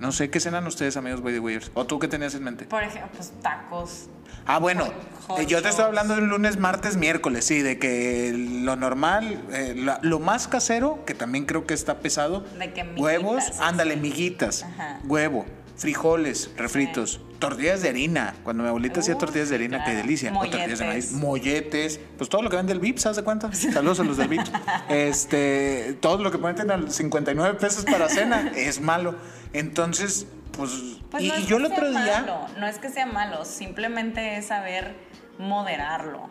No 0.00 0.12
sé 0.12 0.30
qué 0.30 0.38
cenan 0.38 0.64
ustedes, 0.66 0.96
amigos 0.96 1.22
By 1.22 1.32
the 1.34 1.40
Wayers? 1.40 1.72
¿O 1.74 1.84
tú 1.84 1.98
qué 1.98 2.06
tenías 2.06 2.34
en 2.36 2.44
mente? 2.44 2.66
Por 2.66 2.82
ejemplo, 2.84 3.10
pues 3.16 3.32
tacos. 3.42 4.08
Ah, 4.46 4.58
bueno, 4.58 4.84
Hot 5.26 5.40
eh, 5.40 5.46
yo 5.46 5.60
te 5.60 5.68
estoy 5.70 5.84
hablando 5.84 6.14
de 6.14 6.22
un 6.22 6.28
lunes, 6.28 6.56
martes, 6.56 6.96
miércoles, 6.96 7.44
sí, 7.44 7.62
de 7.62 7.78
que 7.78 8.32
lo 8.62 8.76
normal, 8.76 9.42
eh, 9.52 9.74
lo 10.02 10.18
más 10.20 10.46
casero, 10.46 11.04
que 11.04 11.14
también 11.14 11.44
creo 11.46 11.66
que 11.66 11.74
está 11.74 11.98
pesado, 11.98 12.44
De 12.58 12.72
que 12.72 12.84
miguitas, 12.84 13.02
huevos, 13.02 13.42
ándale, 13.60 13.94
sí. 13.94 14.00
miguitas, 14.00 14.62
Ajá. 14.62 15.00
huevo, 15.04 15.44
frijoles, 15.78 16.50
refritos, 16.56 17.20
tortillas 17.38 17.82
de 17.82 17.88
harina, 17.88 18.34
cuando 18.42 18.64
mi 18.64 18.68
abuelita 18.68 19.00
hacía 19.00 19.16
tortillas 19.16 19.48
de 19.48 19.54
harina, 19.54 19.84
qué 19.84 19.94
delicia, 19.94 20.32
o 20.36 20.40
tortillas 20.40 20.80
de 20.80 20.86
maíz, 20.86 21.12
Molletes. 21.12 21.96
molletes, 21.96 22.00
pues 22.18 22.28
todo 22.28 22.42
lo 22.42 22.50
que 22.50 22.56
vende 22.56 22.72
el 22.72 22.80
Vips, 22.80 23.06
¿haz 23.06 23.16
de 23.16 23.22
cuenta? 23.22 23.52
Saludos 23.54 24.00
a 24.00 24.04
los 24.04 24.16
del 24.16 24.28
Vips. 24.28 24.50
Este, 24.88 25.96
todo 26.00 26.22
lo 26.22 26.30
que 26.30 26.38
ponen 26.38 26.70
a 26.70 26.90
59 26.90 27.58
pesos 27.58 27.84
para 27.84 28.08
cena 28.08 28.52
es 28.56 28.80
malo. 28.80 29.14
Entonces, 29.52 30.26
pues, 30.56 30.98
Pues 31.10 31.22
y, 31.22 31.28
no 31.28 31.38
y 31.38 31.46
yo 31.46 31.58
el 31.58 31.66
otro 31.66 31.88
día... 31.90 32.20
malo, 32.20 32.46
no 32.58 32.66
es 32.66 32.78
que 32.78 32.88
sea 32.88 33.06
malo, 33.06 33.44
simplemente 33.44 34.36
es 34.36 34.46
saber 34.46 34.96
moderarlo. 35.38 36.28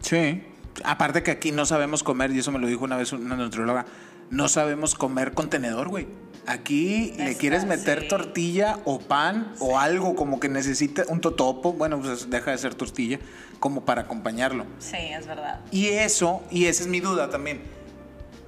Sí. 0.00 0.42
Aparte 0.84 1.22
que 1.22 1.30
aquí 1.30 1.52
no 1.52 1.66
sabemos 1.66 2.02
comer, 2.02 2.32
y 2.32 2.40
eso 2.40 2.50
me 2.50 2.58
lo 2.58 2.66
dijo 2.66 2.84
una 2.84 2.96
vez 2.96 3.12
una 3.12 3.36
nutrióloga, 3.36 3.86
no 4.30 4.48
sabemos 4.48 4.94
comer 4.94 5.32
con 5.34 5.48
tenedor, 5.50 5.88
güey. 5.88 6.06
Aquí 6.50 7.12
le 7.18 7.36
quieres 7.36 7.66
meter 7.66 8.00
sí. 8.02 8.08
tortilla 8.08 8.78
o 8.86 8.98
pan 9.00 9.52
o 9.60 9.78
algo 9.78 10.14
como 10.16 10.40
que 10.40 10.48
necesita 10.48 11.02
un 11.08 11.20
totopo, 11.20 11.74
bueno, 11.74 12.00
pues 12.00 12.30
deja 12.30 12.52
de 12.52 12.58
ser 12.58 12.74
tortilla, 12.74 13.18
como 13.60 13.84
para 13.84 14.02
acompañarlo. 14.02 14.64
Sí, 14.78 14.96
es 14.96 15.26
verdad. 15.26 15.60
Y 15.70 15.88
eso, 15.88 16.42
y 16.50 16.64
esa 16.64 16.84
es 16.84 16.88
mi 16.88 17.00
duda 17.00 17.28
también, 17.28 17.60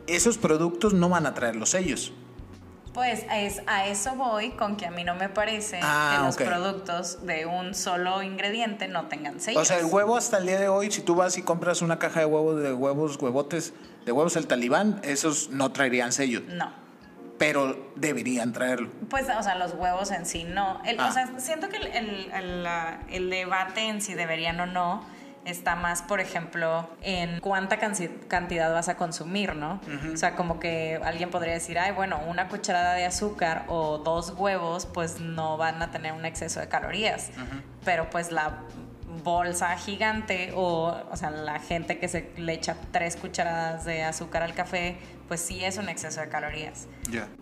esos 0.06 0.38
productos 0.38 0.94
no 0.94 1.10
van 1.10 1.26
a 1.26 1.34
traer 1.34 1.56
los 1.56 1.70
sellos. 1.70 2.12
Pues 2.94 3.24
es, 3.32 3.62
a 3.66 3.86
eso 3.86 4.14
voy 4.16 4.50
con 4.52 4.76
que 4.76 4.86
a 4.86 4.90
mí 4.90 5.04
no 5.04 5.14
me 5.14 5.28
parece 5.28 5.78
Ah, 5.82 6.16
que 6.16 6.24
los 6.24 6.34
ok. 6.36 6.42
productos 6.44 7.24
de 7.24 7.46
un 7.46 7.74
solo 7.74 8.20
ingrediente 8.22 8.88
no 8.88 9.06
tengan 9.06 9.40
sellos. 9.40 9.60
O 9.62 9.64
sea, 9.64 9.78
el 9.78 9.84
huevo 9.84 10.16
hasta 10.16 10.38
el 10.38 10.46
día 10.46 10.58
de 10.58 10.68
hoy, 10.68 10.90
si 10.90 11.02
tú 11.02 11.14
vas 11.14 11.36
y 11.38 11.42
compras 11.42 11.82
una 11.82 11.98
caja 11.98 12.20
de 12.20 12.26
huevos, 12.26 12.60
de 12.62 12.72
huevos, 12.72 13.16
huevotes, 13.20 13.74
de 14.06 14.10
huevos 14.12 14.34
el 14.36 14.46
talibán, 14.48 15.00
esos 15.04 15.50
no 15.50 15.70
traerían 15.70 16.12
sellos, 16.12 16.42
No. 16.48 16.79
Pero 17.40 17.90
deberían 17.96 18.52
traerlo. 18.52 18.90
Pues, 19.08 19.26
o 19.30 19.42
sea, 19.42 19.54
los 19.54 19.72
huevos 19.72 20.10
en 20.10 20.26
sí 20.26 20.44
no. 20.44 20.82
El- 20.84 21.00
Ah. 21.00 21.06
O 21.08 21.12
sea, 21.12 21.40
siento 21.40 21.70
que 21.70 21.78
el, 21.78 22.30
el- 23.10 23.30
debate 23.30 23.88
en 23.88 24.02
si 24.02 24.12
deberían 24.12 24.60
o 24.60 24.66
no 24.66 25.02
está 25.46 25.74
más, 25.74 26.02
por 26.02 26.20
ejemplo, 26.20 26.86
en 27.00 27.40
cuánta 27.40 27.78
cantidad 28.28 28.70
vas 28.74 28.90
a 28.90 28.98
consumir, 28.98 29.56
¿no? 29.56 29.80
O 30.12 30.16
sea, 30.18 30.36
como 30.36 30.60
que 30.60 31.00
alguien 31.02 31.30
podría 31.30 31.54
decir, 31.54 31.78
ay, 31.78 31.92
bueno, 31.92 32.20
una 32.28 32.48
cucharada 32.48 32.92
de 32.92 33.06
azúcar 33.06 33.64
o 33.68 33.96
dos 33.96 34.34
huevos, 34.36 34.84
pues 34.84 35.18
no 35.18 35.56
van 35.56 35.80
a 35.80 35.90
tener 35.90 36.12
un 36.12 36.26
exceso 36.26 36.60
de 36.60 36.68
calorías. 36.68 37.30
Pero 37.86 38.10
pues 38.10 38.32
la 38.32 38.58
bolsa 39.24 39.76
gigante 39.76 40.52
o, 40.54 40.96
o 41.10 41.16
sea, 41.16 41.30
la 41.30 41.58
gente 41.58 41.98
que 41.98 42.08
se 42.08 42.30
le 42.36 42.54
echa 42.54 42.76
tres 42.92 43.16
cucharadas 43.16 43.84
de 43.84 44.02
azúcar 44.02 44.42
al 44.42 44.54
café, 44.54 44.96
pues 45.28 45.40
sí 45.40 45.64
es 45.64 45.78
un 45.78 45.88
exceso 45.88 46.20
de 46.20 46.28
calorías 46.28 46.86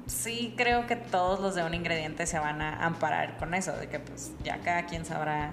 sí 0.07 0.55
creo 0.57 0.87
que 0.87 0.97
todos 0.97 1.41
los 1.41 1.55
de 1.55 1.63
un 1.63 1.75
ingrediente 1.75 2.27
se 2.27 2.39
van 2.39 2.61
a 2.63 2.85
amparar 2.85 3.37
con 3.39 3.55
eso, 3.55 3.73
de 3.73 3.89
que 3.89 3.99
pues 3.99 4.33
ya 4.45 4.59
cada 4.59 4.87
quien 4.87 5.05
sabrá. 5.05 5.53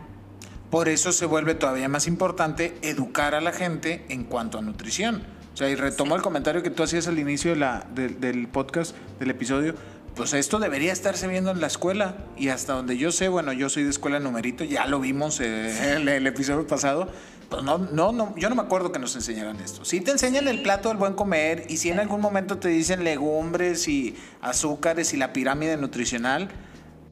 Por 0.70 0.90
eso 0.90 1.12
se 1.12 1.26
vuelve 1.26 1.56
todavía 1.56 1.88
más 1.88 2.08
importante 2.08 2.76
educar 2.82 3.36
a 3.36 3.42
la 3.42 3.52
gente 3.52 4.06
en 4.10 4.24
cuanto 4.24 4.58
a 4.58 4.62
nutrición. 4.62 5.24
O 5.54 5.58
sea, 5.58 5.70
y 5.70 5.76
retomo 5.76 6.16
el 6.16 6.22
comentario 6.22 6.64
que 6.64 6.70
tú 6.70 6.84
hacías 6.84 7.08
al 7.08 7.18
inicio 7.18 7.52
de 7.52 7.58
la, 7.58 7.86
del 7.94 8.48
podcast, 8.50 8.96
del 9.20 9.30
episodio. 9.30 9.76
Pues 10.16 10.34
esto 10.34 10.60
debería 10.60 10.94
estarse 10.94 11.28
viendo 11.28 11.52
en 11.52 11.60
la 11.60 11.68
escuela. 11.68 12.16
Y 12.38 12.48
hasta 12.48 12.74
donde 12.74 12.98
yo 12.98 13.12
sé, 13.12 13.28
bueno, 13.28 13.52
yo 13.52 13.70
soy 13.70 13.84
de 13.84 13.90
escuela 13.90 14.20
numerito, 14.20 14.64
ya 14.64 14.88
lo 14.88 15.00
vimos 15.02 15.42
eh, 15.42 15.96
el, 15.96 16.26
episodio 16.26 16.66
pasado. 16.66 17.10
Pues 17.50 17.64
no, 17.64 17.78
no, 17.78 18.14
no, 18.14 18.34
yo 18.38 18.50
no 18.50 18.56
me 18.56 18.62
acuerdo 18.62 18.94
que 18.94 19.00
nos 19.00 19.16
enseñaran 19.16 19.58
esto. 19.60 19.84
Sí 19.84 20.00
te 20.00 20.12
enseñan 20.12 20.48
el 20.48 20.62
plato 20.62 20.88
del 20.90 20.98
buen 20.98 21.14
comer 21.14 21.66
y 21.68 21.78
si 21.78 21.90
en 21.90 22.00
algún 22.00 22.22
momento 22.22 22.58
te 22.58 22.70
dicen 22.70 23.04
legumbres 23.04 23.88
y 23.90 24.16
azúcares 24.42 25.14
y 25.14 25.18
la 25.18 25.34
pirámide 25.34 25.76
nutricional, 25.76 26.50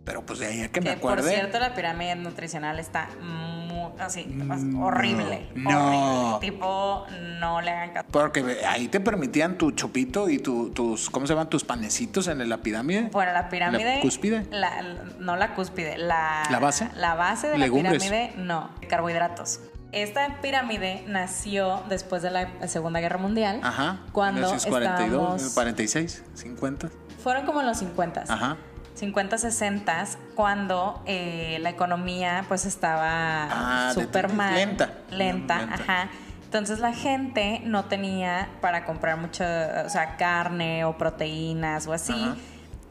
pero 0.06 0.26
pues 0.26 0.40
de 0.40 0.48
ahí 0.48 0.62
a 0.64 0.72
que 0.72 0.82
me 0.82 0.92
Que 0.92 0.98
por 0.98 1.12
acuerde. 1.14 1.34
cierto 1.34 1.60
la 1.60 1.74
pirámide 1.74 2.16
nutricional 2.16 2.80
está 2.80 3.08
muy, 3.22 3.92
así, 4.00 4.26
Mm, 4.26 4.82
horrible, 4.84 5.50
no. 5.56 5.70
horrible. 5.70 6.40
Tipo, 6.52 7.06
no 7.40 7.62
le 7.62 7.72
hagan 7.72 7.94
caso. 7.94 8.08
Porque 8.12 8.60
ahí 8.68 8.88
te 8.90 9.00
permitían 9.00 9.58
tu 9.58 9.72
chupito 9.72 10.30
y 10.30 10.40
tu- 10.40 10.72
tus, 10.72 11.10
¿cómo 11.10 11.26
se 11.28 11.34
llaman? 11.34 11.50
Tus 11.50 11.64
panecitos 11.64 12.28
en 12.28 12.48
la 12.50 12.58
pirámide. 12.58 13.10
Bueno, 13.12 13.32
la 13.34 13.50
pirámide. 13.50 13.96
¿La 13.96 14.02
cúspide? 14.02 14.46
la- 14.52 14.82
no 15.20 15.36
la 15.38 15.56
cúspide, 15.56 15.98
la. 15.98 16.44
¿La 16.50 16.60
base? 16.60 16.90
La 16.96 17.16
base 17.16 17.48
de 17.50 17.58
Legumbres. 17.58 17.94
la 18.04 18.10
pirámide, 18.10 18.34
no, 18.38 18.70
carbohidratos. 18.90 19.60
Esta 19.94 20.42
pirámide 20.42 21.04
nació 21.08 21.84
después 21.88 22.24
de 22.24 22.32
la 22.32 22.68
Segunda 22.68 23.00
Guerra 23.00 23.20
Mundial. 23.20 23.60
Ajá. 23.64 24.00
Cuando 24.12 24.42
1942, 24.42 25.22
estábamos- 25.36 25.54
46, 25.54 26.24
50. 26.34 26.90
Fueron 27.24 27.46
como 27.46 27.62
los 27.62 27.78
50. 27.78 28.24
Ajá. 28.28 28.58
50, 28.96 29.38
60, 29.38 30.06
cuando 30.36 31.02
eh, 31.06 31.58
la 31.62 31.70
economía 31.72 32.46
pues 32.48 32.66
estaba 32.66 33.88
Ah, 33.90 33.92
súper 33.94 34.32
mal. 34.32 34.54
lenta. 34.54 34.92
Lenta, 35.10 35.58
Lenta. 35.60 35.74
ajá. 35.76 36.10
Entonces 36.46 36.80
la 36.80 36.94
gente 36.94 37.62
no 37.66 37.86
tenía 37.86 38.48
para 38.62 38.86
comprar 38.86 39.18
mucho, 39.18 39.44
o 39.44 39.90
sea, 39.90 40.16
carne 40.18 40.86
o 40.86 40.98
proteínas 40.98 41.88
o 41.88 41.94
así. 41.94 42.14
Ajá. 42.14 42.36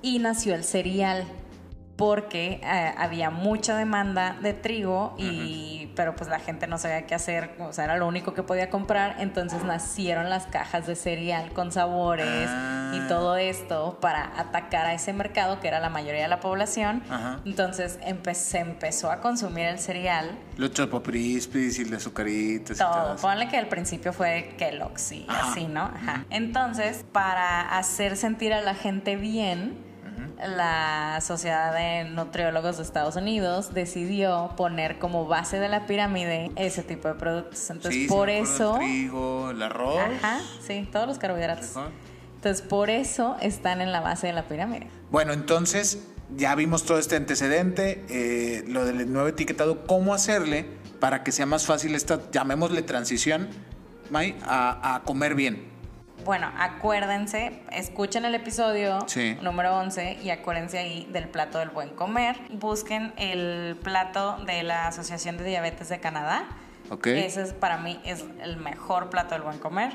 Y 0.03 0.19
nació 0.19 0.57
el 0.57 0.65
cereal 0.65 1.25
porque 2.03 2.59
eh, 2.65 2.95
había 2.99 3.31
mucha 3.31 3.77
demanda 3.77 4.37
de 4.43 4.55
trigo 4.55 5.15
y 5.19 5.89
pero 5.95 6.17
pues 6.17 6.29
la 6.29 6.41
gente 6.41 6.67
no 6.67 6.77
sabía 6.77 7.07
qué 7.07 7.15
hacer, 7.15 7.55
o 7.61 7.73
sea, 7.73 7.85
era 7.85 7.97
lo 7.97 8.09
único 8.09 8.35
que 8.35 8.43
podía 8.43 8.71
comprar, 8.71 9.17
entonces 9.21 9.63
nacieron 9.63 10.29
las 10.29 10.47
cajas 10.47 10.89
de 10.89 10.97
cereal 10.97 11.53
con 11.53 11.71
sabores 11.71 12.49
Ah. 12.51 12.93
y 12.97 13.07
todo 13.09 13.37
esto 13.37 13.99
para 14.01 14.33
atacar 14.37 14.85
a 14.87 14.95
ese 14.95 15.13
mercado 15.13 15.61
que 15.61 15.69
era 15.69 15.79
la 15.79 15.91
mayoría 15.91 16.23
de 16.23 16.29
la 16.29 16.41
población. 16.41 17.05
Ajá. 17.09 17.39
Entonces 17.45 18.01
empe- 18.01 18.35
se 18.35 18.59
empezó 18.59 19.13
a 19.13 19.21
consumir 19.21 19.67
el 19.67 19.79
cereal 19.79 20.33
Los 20.57 20.73
chopoprispis 20.73 21.79
y 21.79 21.85
las 21.85 22.01
azucaritas 22.01 22.79
y 22.79 22.81
todo 22.81 22.91
todo. 22.91 23.15
eso. 23.15 23.23
Ponle 23.23 23.47
que 23.49 23.59
al 23.59 23.69
principio 23.69 24.13
fue 24.13 24.55
Kellogg's 24.59 25.13
y 25.13 25.25
Ajá. 25.29 25.51
así, 25.53 25.67
¿no? 25.69 25.83
Ajá. 25.83 26.25
Entonces, 26.31 27.05
para 27.13 27.77
hacer 27.79 28.17
sentir 28.17 28.53
a 28.55 28.61
la 28.61 28.75
gente 28.75 29.15
bien, 29.15 29.92
la 30.47 31.21
Sociedad 31.21 31.75
de 31.75 32.05
Nutriólogos 32.11 32.77
de 32.79 32.83
Estados 32.83 33.17
Unidos 33.17 33.75
decidió 33.75 34.53
poner 34.57 34.99
como 34.99 35.27
base 35.27 35.59
de 35.59 35.69
la 35.69 35.87
pirámide 35.87 36.51
ese 36.57 36.83
tipo 36.83 37.09
de 37.09 37.15
productos. 37.15 37.71
Entonces, 37.71 38.03
Sí, 38.03 38.09
por 38.09 38.31
eso... 38.31 38.75
El 38.75 38.81
trigo, 38.81 39.51
el 39.51 39.63
arroz. 39.63 39.99
Ajá, 39.99 40.41
sí, 40.67 40.89
todos 40.91 41.07
los 41.07 41.19
carbohidratos. 41.19 41.73
Entonces, 42.37 42.63
por 42.63 42.91
eso 42.91 43.37
están 43.41 43.81
en 43.81 43.93
la 43.93 44.01
base 44.01 44.27
de 44.27 44.33
la 44.33 44.49
pirámide. 44.49 44.89
Bueno, 45.11 45.33
entonces 45.33 46.01
ya 46.37 46.55
vimos 46.55 46.85
todo 46.85 46.99
este 46.99 47.17
antecedente, 47.17 48.05
eh, 48.09 48.65
lo 48.67 48.85
del 48.85 49.13
nuevo 49.13 49.29
etiquetado, 49.29 49.87
cómo 49.87 50.15
hacerle 50.15 50.67
para 50.99 51.23
que 51.23 51.33
sea 51.33 51.47
más 51.47 51.67
fácil 51.67 51.95
esta, 51.95 52.21
llamémosle 52.31 52.83
transición, 52.83 53.49
May, 54.11 54.37
a, 54.45 54.97
a 54.97 55.03
comer 55.05 55.35
bien. 55.35 55.72
Bueno, 56.25 56.51
acuérdense, 56.57 57.63
escuchen 57.73 58.25
el 58.25 58.35
episodio 58.35 59.01
Sí. 59.09 59.37
número 59.43 59.77
11 59.77 60.19
y 60.23 60.31
acuérdense 60.31 60.79
ahí 60.79 61.09
del 61.13 61.29
plato 61.29 61.59
del 61.59 61.71
buen 61.71 61.89
comer. 61.91 62.37
Busquen 62.51 63.13
el 63.17 63.77
plato 63.83 64.37
de 64.47 64.63
la 64.63 64.87
Asociación 64.87 65.37
de 65.37 65.45
Diabetes 65.45 65.89
de 65.89 65.99
Canadá. 65.99 66.45
Ok. 66.91 67.09
Ese 67.09 67.43
es 67.43 67.53
para 67.53 67.79
mí 67.79 68.01
es 68.05 68.25
el 68.43 68.57
mejor 68.57 69.11
plato 69.11 69.35
del 69.35 69.43
buen 69.43 69.59
comer. 69.59 69.93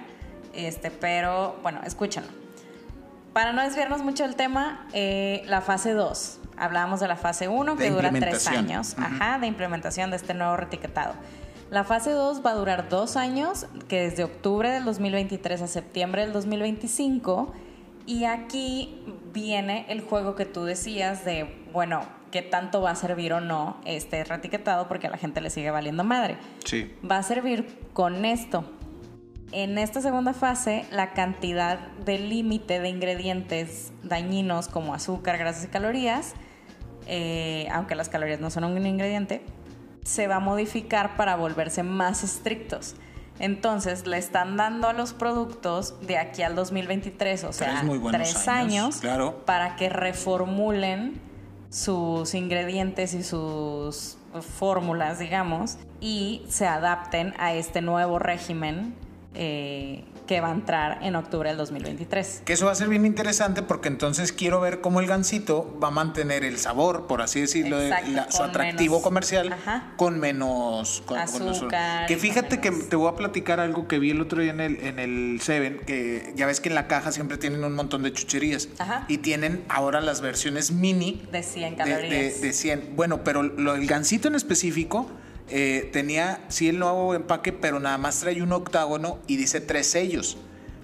Este, 0.54 0.92
pero 0.92 1.58
bueno, 1.64 1.80
escúchenlo. 1.86 2.30
Para 3.32 3.54
no 3.54 3.62
desviarnos 3.62 4.02
mucho 4.02 4.24
del 4.24 4.36
tema, 4.36 4.88
eh, 4.94 5.44
la 5.46 5.62
fase 5.62 5.94
2. 5.94 6.40
Hablábamos 6.58 7.00
de 7.00 7.08
la 7.08 7.16
fase 7.16 7.48
1 7.48 7.76
De 7.76 7.86
que 7.86 7.92
dura 7.92 8.10
tres 8.12 8.48
años, 8.48 8.96
ajá, 8.98 9.38
de 9.38 9.46
implementación 9.46 10.10
de 10.10 10.18
este 10.18 10.34
nuevo 10.34 10.58
retiquetado. 10.58 11.14
La 11.70 11.84
fase 11.84 12.12
2 12.12 12.46
va 12.46 12.52
a 12.52 12.56
durar 12.56 12.88
dos 12.88 13.18
años, 13.18 13.68
que 13.90 14.02
desde 14.02 14.24
octubre 14.24 14.70
del 14.72 14.86
2023 14.86 15.62
a 15.62 15.68
septiembre 15.68 16.22
del 16.22 16.32
2025. 16.32 17.54
Y 18.06 18.24
aquí 18.24 19.04
viene 19.34 19.86
el 19.90 20.02
juego 20.02 20.36
que 20.36 20.46
tú 20.46 20.64
decías 20.64 21.26
de, 21.26 21.66
bueno, 21.74 22.04
qué 22.32 22.42
tanto 22.42 22.82
va 22.82 22.92
a 22.92 22.96
servir 22.96 23.34
o 23.34 23.42
no 23.42 23.78
este 23.86 24.24
retiquetado 24.24 24.88
porque 24.88 25.08
a 25.08 25.10
la 25.10 25.18
gente 25.18 25.42
le 25.42 25.50
sigue 25.50 25.70
valiendo 25.72 26.06
madre. 26.06 26.38
Sí. 26.64 26.94
Va 27.10 27.18
a 27.18 27.24
servir 27.24 27.68
con 27.92 28.24
esto. 28.24 28.64
En 29.52 29.78
esta 29.78 30.02
segunda 30.02 30.34
fase, 30.34 30.86
la 30.92 31.12
cantidad 31.12 31.80
de 32.06 32.20
límite 32.20 32.80
de 32.80 32.90
ingredientes 32.90 33.92
dañinos 34.04 34.68
como 34.68 34.94
azúcar, 34.94 35.38
grasas 35.38 35.66
y 35.66 35.68
calorías, 35.68 36.34
eh, 37.08 37.68
aunque 37.72 37.96
las 37.96 38.10
calorías 38.10 38.42
no 38.42 38.50
son 38.50 38.66
un 38.66 38.86
ingrediente, 38.86 39.42
se 40.08 40.28
va 40.28 40.38
a 40.38 40.40
modificar 40.40 41.18
para 41.18 41.36
volverse 41.36 41.84
más 41.84 42.24
estrictos. 42.24 42.96
Entonces 43.40 44.08
le 44.08 44.18
están 44.18 44.56
dando 44.56 44.88
a 44.88 44.94
los 44.94 45.14
productos 45.14 45.96
de 46.02 46.18
aquí 46.18 46.44
al 46.44 46.56
2023, 46.56 47.44
o 47.44 47.54
sea, 47.54 47.84
Tres 48.12 48.48
años, 48.48 48.98
claro. 48.98 49.44
para 49.46 49.76
que 49.76 49.90
reformulen 49.90 51.20
sus 51.70 52.34
ingredientes 52.34 53.14
y 53.14 53.22
sus 53.22 54.18
fórmulas, 54.58 55.20
digamos, 55.20 55.78
y 56.00 56.46
se 56.48 56.66
adapten 56.66 57.34
a 57.38 57.54
este 57.54 57.82
nuevo 57.82 58.18
régimen 58.18 58.96
eh, 59.36 60.06
que 60.28 60.42
va 60.42 60.50
a 60.50 60.52
entrar 60.52 61.00
en 61.02 61.16
octubre 61.16 61.50
del 61.50 61.58
2023. 61.58 62.44
Que 62.46 62.54
eso 62.54 62.66
va 62.66 62.74
a 62.74 62.76
ser 62.76 62.90
bien 62.90 63.06
interesante 63.06 63.62
porque 63.64 63.88
entonces 63.88 64.32
quiero 64.32 64.60
ver 64.62 64.82
cómo 64.82 65.00
el 65.00 65.08
gansito 65.08 65.78
va 65.82 65.88
a 65.88 65.92
mantener 65.92 66.44
el 66.44 66.58
sabor, 66.60 67.08
por 67.08 67.22
así 67.22 67.42
decirlo, 67.42 67.80
de 67.80 67.90
la- 67.90 68.30
su 68.30 68.44
atractivo 68.44 68.96
menos- 68.96 69.04
comercial 69.04 69.54
Ajá. 69.54 69.94
con 69.98 70.20
menos 70.20 71.02
con- 71.06 71.18
Azúcar 71.18 72.06
Que 72.08 72.16
con 72.16 72.22
fíjate 72.22 72.60
que 72.60 72.72
te 72.72 72.96
voy 72.96 73.10
a 73.12 73.16
platicar 73.16 73.60
algo 73.60 73.88
que 73.88 74.00
vi 74.00 74.12
el 74.12 74.22
otro 74.22 74.42
día 74.42 74.52
en 74.52 74.60
el 74.60 74.78
en 74.82 75.00
el 75.00 75.40
Seven, 75.42 75.80
que 75.86 76.34
ya 76.36 76.46
ves 76.46 76.60
que 76.60 76.70
en 76.70 76.76
la 76.76 76.88
caja 76.88 77.12
siempre 77.12 77.38
tienen 77.38 77.64
un 77.64 77.74
montón 77.74 78.04
de 78.04 78.12
chucherías 78.14 78.68
Ajá. 78.80 79.06
y 79.08 79.20
tienen 79.20 79.64
ahora 79.70 80.02
las 80.02 80.22
versiones 80.22 80.72
mini 80.72 81.24
De 81.32 81.42
100 81.44 81.72
de, 81.72 81.78
calorías. 81.78 82.10
de- 82.10 82.48
de 82.48 82.54
100. 82.54 82.94
Bueno, 82.96 83.24
pero 83.24 83.44
lo, 83.44 83.76
el 83.76 83.88
gansito 83.88 84.28
en 84.28 84.36
específico 84.36 85.10
eh, 85.50 85.90
tenía, 85.94 86.42
sí, 86.50 86.70
el 86.70 86.80
nuevo 86.80 87.14
empaque, 87.14 87.54
pero 87.54 87.80
nada 87.80 87.98
más 87.98 88.20
trae 88.20 88.42
un 88.42 88.52
octágono 88.52 89.20
y 89.28 89.38
dice 89.38 89.62
tres 89.62 89.88
sellos. 89.88 90.38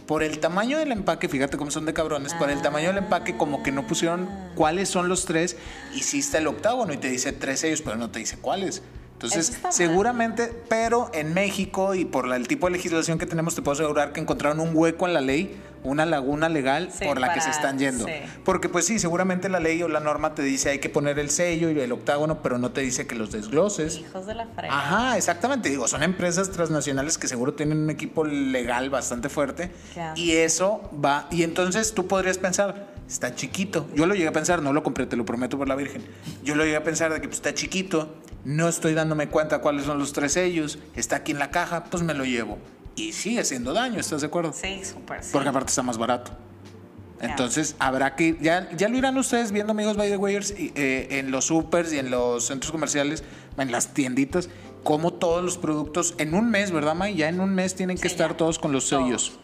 Por 0.08 0.21
el 0.21 0.39
tamaño 0.39 0.78
del 0.78 0.91
empaque, 0.91 1.30
fíjate 1.30 1.58
cómo 1.58 1.71
son 1.71 1.86
de 1.86 1.93
cabrones, 1.93 2.34
por 2.34 2.49
el 2.49 2.62
tamaño 2.62 2.88
del 2.88 2.97
empaque 2.97 3.38
como 3.38 3.63
que 3.63 3.71
no 3.71 3.88
pusieron 3.88 4.30
cuáles 4.56 4.89
son 4.89 5.08
los 5.08 5.26
tres, 5.26 5.56
hiciste 5.95 6.39
el 6.39 6.47
octágono 6.47 6.93
y 6.93 6.97
te 6.97 7.10
dice 7.10 7.32
tres 7.32 7.62
sellos, 7.62 7.82
pero 7.82 7.95
no 7.95 8.10
te 8.10 8.19
dice 8.19 8.38
cuáles. 8.38 8.84
Entonces, 9.23 9.62
mal. 9.63 9.73
seguramente, 9.73 10.51
pero 10.69 11.09
en 11.13 11.33
México 11.33 11.95
y 11.95 12.05
por 12.05 12.27
la- 12.27 12.36
el 12.36 12.47
tipo 12.47 12.67
de 12.67 12.73
legislación 12.73 13.17
que 13.17 13.25
tenemos, 13.25 13.55
te 13.55 13.62
puedo 13.62 13.73
asegurar 13.73 14.12
que 14.13 14.19
encontraron 14.19 14.59
un 14.59 14.71
hueco 14.73 15.07
en 15.07 15.13
la 15.13 15.21
ley, 15.21 15.57
una 15.83 16.05
laguna 16.05 16.47
legal 16.47 16.89
Sí, 16.97 17.03
por 17.05 17.19
la 17.19 17.33
que 17.33 17.41
se 17.41 17.49
están 17.49 17.77
yendo. 17.77 18.05
sí. 18.05 18.12
Porque 18.45 18.69
pues 18.69 18.86
sí, 18.86 18.99
seguramente 18.99 19.49
la 19.49 19.59
ley 19.59 19.83
o 19.83 19.89
la 19.89 19.99
norma 19.99 20.33
te 20.33 20.41
dice 20.41 20.69
hay 20.69 20.79
que 20.79 20.88
poner 20.89 21.19
el 21.19 21.29
sello 21.29 21.69
y 21.71 21.79
el 21.79 21.91
octágono, 21.91 22.41
pero 22.41 22.57
no 22.57 22.71
te 22.71 22.79
dice 22.81 23.05
que 23.05 23.15
los 23.15 23.31
desgloses. 23.31 23.97
Hijos 23.97 24.25
de 24.25 24.33
la 24.36 24.47
frega. 24.47 24.73
Ajá, 24.73 25.17
exactamente. 25.17 25.69
Digo, 25.69 25.88
son 25.89 26.01
empresas 26.03 26.51
transnacionales 26.51 27.17
que 27.17 27.27
seguro 27.27 27.53
tienen 27.53 27.79
un 27.79 27.89
equipo 27.89 28.23
legal 28.23 28.89
bastante 28.89 29.27
fuerte. 29.27 29.71
Claro. 29.93 30.13
Y 30.15 30.31
eso 30.31 30.89
va. 31.03 31.27
Y 31.31 31.43
entonces 31.43 31.93
tú 31.93 32.07
podrías 32.07 32.38
pensar, 32.38 32.92
está 33.07 33.35
chiquito. 33.35 33.87
Yo 33.95 34.05
lo 34.05 34.13
llegué 34.15 34.27
a 34.27 34.33
pensar, 34.33 34.61
no 34.61 34.73
lo 34.73 34.83
compré, 34.83 35.05
te 35.05 35.15
lo 35.15 35.25
prometo 35.25 35.57
por 35.57 35.67
la 35.67 35.75
Virgen. 35.75 36.03
Yo 36.43 36.55
lo 36.55 36.63
llegué 36.63 36.77
a 36.77 36.83
pensar 36.83 37.13
de 37.13 37.21
que 37.21 37.27
pues, 37.27 37.37
está 37.37 37.53
chiquito, 37.53 38.15
no 38.45 38.67
estoy 38.67 38.93
dándome 38.93 39.29
cuenta 39.29 39.59
cuáles 39.59 39.85
son 39.85 39.99
los 39.99 40.13
tres 40.13 40.33
sellos, 40.33 40.79
está 40.95 41.17
aquí 41.17 41.31
en 41.31 41.39
la 41.39 41.51
caja, 41.51 41.85
pues 41.85 42.03
me 42.03 42.13
lo 42.13 42.25
llevo. 42.25 42.57
Y 42.95 43.13
sigue 43.13 43.39
haciendo 43.39 43.73
daño, 43.73 43.99
¿estás 43.99 44.21
de 44.21 44.27
acuerdo? 44.27 44.53
Sí, 44.53 44.81
súper. 44.83 45.23
sí. 45.23 45.29
Porque 45.31 45.49
aparte 45.49 45.69
está 45.69 45.81
más 45.81 45.97
barato. 45.97 46.31
Entonces 47.23 47.75
habrá 47.79 48.15
que 48.15 48.37
ya, 48.41 48.69
ya 48.75 48.89
lo 48.89 48.97
irán 48.97 49.17
ustedes 49.17 49.53
viendo 49.53 49.71
amigos 49.71 49.95
by 49.95 50.09
the 50.09 50.17
Wayers 50.17 50.53
eh, 50.57 51.07
en 51.09 51.31
los 51.31 51.45
supers 51.45 51.93
y 51.93 51.99
en 51.99 52.11
los 52.11 52.47
centros 52.47 52.71
comerciales, 52.71 53.23
en 53.57 53.71
las 53.71 53.93
tienditas, 53.93 54.49
como 54.83 55.13
todos 55.13 55.41
los 55.41 55.57
productos 55.57 56.15
en 56.17 56.33
un 56.33 56.51
mes, 56.51 56.71
¿verdad, 56.71 56.95
May? 56.95 57.15
Ya 57.15 57.29
en 57.29 57.39
un 57.39 57.55
mes 57.55 57.75
tienen 57.75 57.97
que 57.97 58.07
estar 58.07 58.31
ya. 58.31 58.37
todos 58.37 58.59
con 58.59 58.73
los 58.73 58.89
sellos. 58.89 59.39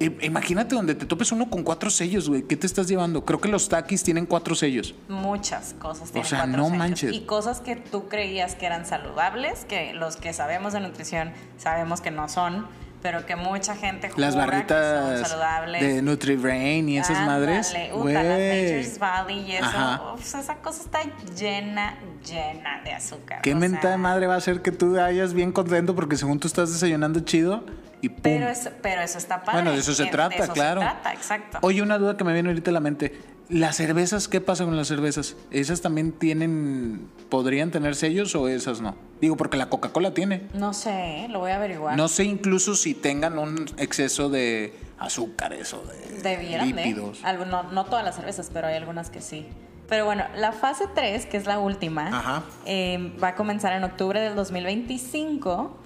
Imagínate 0.00 0.74
donde 0.74 0.94
te 0.94 1.04
topes 1.04 1.30
uno 1.30 1.50
con 1.50 1.62
cuatro 1.62 1.90
sellos, 1.90 2.26
güey. 2.26 2.42
¿Qué 2.42 2.56
te 2.56 2.66
estás 2.66 2.88
llevando? 2.88 3.22
Creo 3.26 3.38
que 3.38 3.48
los 3.48 3.68
taquis 3.68 4.02
tienen 4.02 4.24
cuatro 4.24 4.54
sellos. 4.54 4.94
Muchas 5.08 5.74
cosas 5.78 6.10
tienen 6.10 6.26
sea, 6.28 6.38
cuatro 6.38 6.56
no 6.56 6.64
sellos. 6.64 6.78
manches. 6.78 7.12
Y 7.12 7.20
cosas 7.20 7.60
que 7.60 7.76
tú 7.76 8.08
creías 8.08 8.54
que 8.54 8.64
eran 8.64 8.86
saludables, 8.86 9.66
que 9.66 9.92
los 9.92 10.16
que 10.16 10.32
sabemos 10.32 10.72
de 10.72 10.80
nutrición 10.80 11.32
sabemos 11.58 12.00
que 12.00 12.10
no 12.10 12.30
son, 12.30 12.66
pero 13.02 13.26
que 13.26 13.36
mucha 13.36 13.76
gente 13.76 14.08
Las 14.16 14.34
que 14.34 14.40
son 14.40 14.50
barritas 14.50 15.28
saludables. 15.28 15.82
de 15.82 16.00
Nutribrain 16.00 16.88
y 16.88 16.96
esas 16.96 17.26
madres. 17.26 17.70
Uta, 17.92 18.22
las. 18.22 18.38
Nature's 18.38 18.98
Valley 18.98 19.38
y 19.50 19.52
eso. 19.52 20.14
Uf, 20.14 20.34
esa 20.34 20.56
cosa 20.56 20.82
está 20.82 21.00
llena, 21.38 21.98
llena 22.26 22.80
de 22.84 22.92
azúcar. 22.92 23.42
¿Qué 23.42 23.52
o 23.52 23.56
mentada 23.56 23.82
sea, 23.82 23.90
de 23.92 23.96
madre 23.98 24.26
va 24.26 24.34
a 24.34 24.38
hacer 24.38 24.62
que 24.62 24.72
tú 24.72 24.94
vayas 24.94 25.34
bien 25.34 25.52
contento 25.52 25.94
porque 25.94 26.16
según 26.16 26.40
tú 26.40 26.46
estás 26.46 26.72
desayunando 26.72 27.20
chido 27.20 27.64
y 28.02 28.08
pum? 28.08 28.20
Pero, 28.22 28.48
es- 28.48 28.70
pero 28.82 29.02
eso 29.02 29.18
está 29.18 29.42
padre. 29.42 29.58
Bueno, 29.62 29.72
de 29.72 29.78
eso 29.80 29.94
se 29.94 30.04
que- 30.04 30.10
trata, 30.10 30.44
eso 30.44 30.52
claro. 30.52 30.80
Se 30.80 30.86
trata, 30.86 31.12
exacto. 31.12 31.58
Oye, 31.62 31.82
una 31.82 31.98
duda 31.98 32.16
que 32.16 32.24
me 32.24 32.32
viene 32.32 32.48
ahorita 32.50 32.70
a 32.70 32.74
la 32.74 32.80
mente. 32.80 33.18
¿Las 33.48 33.76
cervezas, 33.76 34.28
qué 34.28 34.40
pasa 34.40 34.64
con 34.64 34.76
las 34.76 34.86
cervezas? 34.86 35.34
¿Esas 35.50 35.80
también 35.80 36.12
tienen, 36.12 37.08
podrían 37.28 37.72
tener 37.72 37.96
sellos 37.96 38.34
o 38.36 38.46
esas 38.48 38.80
no? 38.80 38.94
Digo, 39.20 39.36
porque 39.36 39.56
la 39.56 39.68
Coca-Cola 39.68 40.14
tiene. 40.14 40.46
No 40.54 40.72
sé, 40.72 41.26
lo 41.30 41.40
voy 41.40 41.50
a 41.50 41.56
averiguar. 41.56 41.96
No 41.96 42.06
sé 42.06 42.22
incluso 42.24 42.76
si 42.76 42.94
tengan 42.94 43.38
un 43.40 43.66
exceso 43.76 44.28
de 44.30 44.72
azúcares 45.00 45.74
o 45.74 45.82
de 45.82 46.22
Debieran 46.22 46.70
de. 46.70 46.84
lípidos. 46.84 47.22
No, 47.48 47.64
no 47.64 47.84
todas 47.86 48.04
las 48.04 48.14
cervezas, 48.14 48.50
pero 48.52 48.68
hay 48.68 48.76
algunas 48.76 49.10
que 49.10 49.20
sí. 49.20 49.46
Pero 49.88 50.04
bueno, 50.04 50.22
la 50.36 50.52
fase 50.52 50.84
3, 50.94 51.26
que 51.26 51.36
es 51.36 51.46
la 51.46 51.58
última, 51.58 52.44
eh, 52.66 53.12
va 53.20 53.28
a 53.28 53.34
comenzar 53.34 53.72
en 53.72 53.82
octubre 53.82 54.20
del 54.20 54.36
2025. 54.36 55.76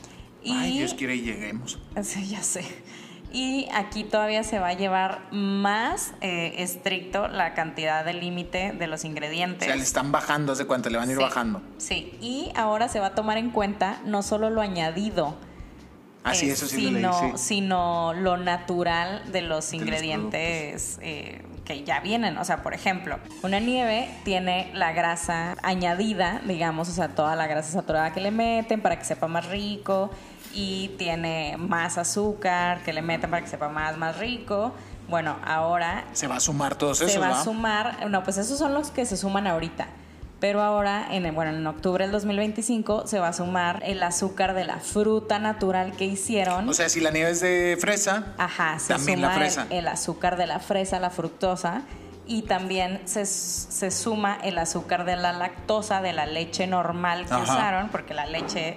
Y, 0.45 0.53
Ay, 0.53 0.79
Dios 0.79 0.95
quiere 0.95 1.17
y 1.17 1.23
lleguemos. 1.23 1.79
Sí, 2.03 2.29
ya 2.29 2.43
sé. 2.43 2.65
Y 3.33 3.67
aquí 3.75 4.05
todavía 4.05 4.45
se 4.45 4.61
va 4.61 4.69
a 4.69 4.73
llevar 4.75 5.23
más 5.33 6.13
eh, 6.21 6.55
estricto 6.59 7.27
la 7.27 7.53
cantidad 7.55 8.05
de 8.05 8.13
límite 8.15 8.73
de 8.79 8.87
los 8.87 9.03
O 9.03 9.07
ingredientes. 9.09 9.67
sea, 9.67 9.75
le 9.75 9.83
están 9.83 10.13
bajando, 10.13 10.53
hace 10.53 10.67
cuánto, 10.67 10.89
le 10.89 10.99
van 10.99 11.09
a 11.09 11.13
ir 11.13 11.19
Sí, 11.19 11.25
bajando. 11.25 11.63
Sí, 11.79 12.17
y 12.21 12.53
ahora 12.55 12.89
se 12.89 13.01
va 13.01 13.07
a 13.07 13.15
tomar 13.17 13.37
en 13.39 13.51
cuenta 13.51 14.01
no 14.05 14.23
solo 14.23 14.51
lo 14.51 14.61
añadido, 14.61 15.35
Así, 16.23 16.49
eh, 16.49 16.53
eso 16.53 16.67
sí 16.69 16.77
sino, 16.77 17.11
lo 17.11 17.21
leí, 17.23 17.31
sí. 17.33 17.39
sino 17.39 18.13
lo 18.15 18.37
natural 18.37 19.33
de 19.33 19.41
los 19.43 19.49
los 19.51 19.73
ingredientes 19.75 20.99
eh, 21.03 21.43
que 21.65 21.83
ya 21.85 22.01
vienen. 22.01 22.39
O 22.39 22.45
sea, 22.45 22.63
por 22.63 22.73
ejemplo, 22.73 23.19
una 23.43 23.59
nieve 23.59 24.09
tiene 24.25 24.71
la 24.75 24.93
grasa 24.93 25.57
añadida, 25.63 26.41
digamos, 26.47 26.89
o 26.89 26.93
sea, 26.93 27.09
toda 27.09 27.35
la 27.37 27.47
grasa 27.47 27.73
saturada 27.73 28.13
que 28.13 28.21
le 28.21 28.31
meten 28.31 28.81
para 28.81 28.97
que 28.99 29.05
sepa 29.05 29.27
más 29.29 29.47
rico 29.49 30.11
y 30.55 30.89
tiene 30.99 31.57
más 31.59 31.99
azúcar 31.99 32.83
que 32.85 32.93
le 32.93 33.03
meten 33.03 33.31
para 33.31 33.43
que 33.43 33.49
sepa 33.49 33.69
más, 33.69 33.97
más 33.97 34.19
rico. 34.19 34.73
Bueno, 35.09 35.37
ahora 35.45 36.05
Se 36.13 36.27
va 36.27 36.37
a 36.37 36.41
sumar 36.41 36.77
todos 36.77 36.99
se 36.99 37.07
esos, 37.07 37.23
va 37.23 37.29
¿va? 37.31 37.41
a 37.41 37.45
sumar, 37.45 38.09
no, 38.11 38.23
pues 38.25 38.39
esos 38.39 38.59
son 38.59 38.73
los 38.73 38.91
que 38.91 39.05
se 39.05 39.17
suman 39.17 39.47
ahorita. 39.47 39.87
Pero 40.41 40.63
ahora, 40.63 41.07
en 41.11 41.35
bueno, 41.35 41.53
en 41.57 41.67
octubre 41.67 42.05
del 42.05 42.13
2025 42.13 43.07
se 43.07 43.19
va 43.19 43.29
a 43.29 43.33
sumar 43.33 43.81
el 43.85 44.03
azúcar 44.03 44.53
de 44.55 44.65
la 44.65 44.79
fruta 44.79 45.39
natural 45.39 45.93
que 45.93 46.05
hicieron. 46.05 46.69
O 46.69 46.75
sea, 46.75 46.89
si 46.89 47.01
la 47.01 47.11
nieve 47.11 47.31
es 47.31 47.41
de 47.41 47.77
fresa, 47.81 48.35
Ajá, 48.37 48.79
se 48.79 48.93
también 48.95 49.19
suma 49.21 49.29
la 49.29 49.35
el- 49.35 49.41
fresa. 49.41 49.67
El, 49.71 49.89
azúcar 49.89 50.37
de 50.37 50.47
la 50.47 50.59
fresa, 50.61 51.01
la 51.01 51.11
fructosa. 51.11 51.83
Y 52.27 52.43
también 52.43 53.03
se, 53.05 53.27
se 53.27 53.91
suma 53.91 54.39
el 54.43 54.57
azúcar 54.59 55.05
de 55.05 55.17
la 55.17 55.33
lactosa, 55.33 56.01
de 56.03 56.13
la 56.15 56.27
leche 56.27 56.67
normal 56.67 57.27
que 57.27 57.35
Ajá. 57.35 57.43
usaron, 57.43 57.89
porque 57.91 58.13
la 58.15 58.25
leche 58.27 58.77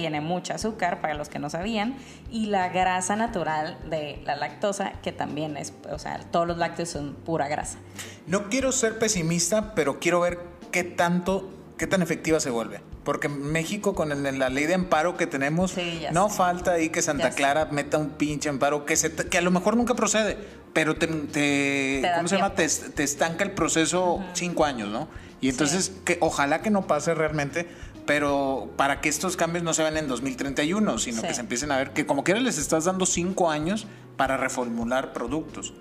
tiene 0.00 0.20
mucho 0.20 0.54
azúcar, 0.54 1.00
para 1.00 1.14
los 1.14 1.28
que 1.28 1.38
no 1.38 1.48
sabían, 1.50 1.94
y 2.30 2.46
la 2.46 2.68
grasa 2.68 3.14
natural 3.14 3.78
de 3.88 4.20
la 4.26 4.34
lactosa, 4.34 4.92
que 5.02 5.12
también 5.12 5.56
es, 5.56 5.72
o 5.90 5.98
sea, 6.00 6.18
todos 6.32 6.48
los 6.48 6.58
lácteos 6.58 6.88
son 6.88 7.14
pura 7.14 7.46
grasa. 7.46 7.78
No 8.26 8.48
quiero 8.48 8.72
ser 8.72 8.98
pesimista, 8.98 9.72
pero 9.76 10.00
quiero 10.00 10.18
ver 10.20 10.40
qué 10.72 10.82
tanto, 10.82 11.48
qué 11.78 11.86
tan 11.86 12.02
efectiva 12.02 12.40
se 12.40 12.50
vuelve. 12.50 12.80
Porque 13.04 13.28
México, 13.28 13.94
con 13.94 14.10
el- 14.10 14.38
la 14.38 14.48
ley 14.48 14.64
de 14.66 14.74
amparo 14.74 15.16
que 15.16 15.26
tenemos, 15.28 15.70
Sí, 15.72 16.02
no 16.10 16.28
sé. 16.28 16.36
falta 16.38 16.72
ahí 16.72 16.88
que 16.88 17.00
Santa 17.02 17.24
Ya 17.24 17.30
sé. 17.30 17.36
Clara 17.36 17.66
meta 17.66 17.98
un 17.98 18.10
pinche 18.10 18.48
amparo 18.48 18.84
que, 18.86 18.96
se, 18.96 19.14
que 19.14 19.38
a 19.38 19.42
lo 19.42 19.50
mejor 19.52 19.76
nunca 19.76 19.94
procede, 19.94 20.38
pero 20.72 20.96
te, 20.96 21.06
te- 21.06 22.00
Te 22.00 22.00
da 22.02 22.16
¿cómo 22.16 22.26
se 22.28 22.36
llama? 22.36 22.54
Te, 22.54 22.64
estanca 22.64 23.44
el 23.44 23.52
proceso 23.52 24.24
cinco 24.32 24.64
años, 24.64 24.88
¿no? 24.88 25.06
Y 25.40 25.50
entonces, 25.50 25.92
que 26.06 26.16
ojalá 26.20 26.62
que 26.62 26.70
no 26.70 26.86
pase 26.86 27.14
realmente, 27.14 27.68
pero 28.06 28.70
para 28.76 29.00
que 29.00 29.08
estos 29.08 29.36
cambios 29.36 29.64
no 29.64 29.72
se 29.74 29.82
vean 29.82 29.96
en 29.96 30.08
2031, 30.08 30.98
sino 30.98 31.20
Sí. 31.22 31.28
que 31.28 31.34
se 31.34 31.40
empiecen 31.40 31.72
a 31.72 31.76
ver 31.78 31.92
que 31.92 32.06
como 32.06 32.24
quiera 32.24 32.40
les 32.40 32.58
estás 32.58 32.84
dando 32.84 33.06
cinco 33.06 33.50
años 33.50 33.86
para 34.16 34.36
reformular 34.36 35.12
productos. 35.12 35.74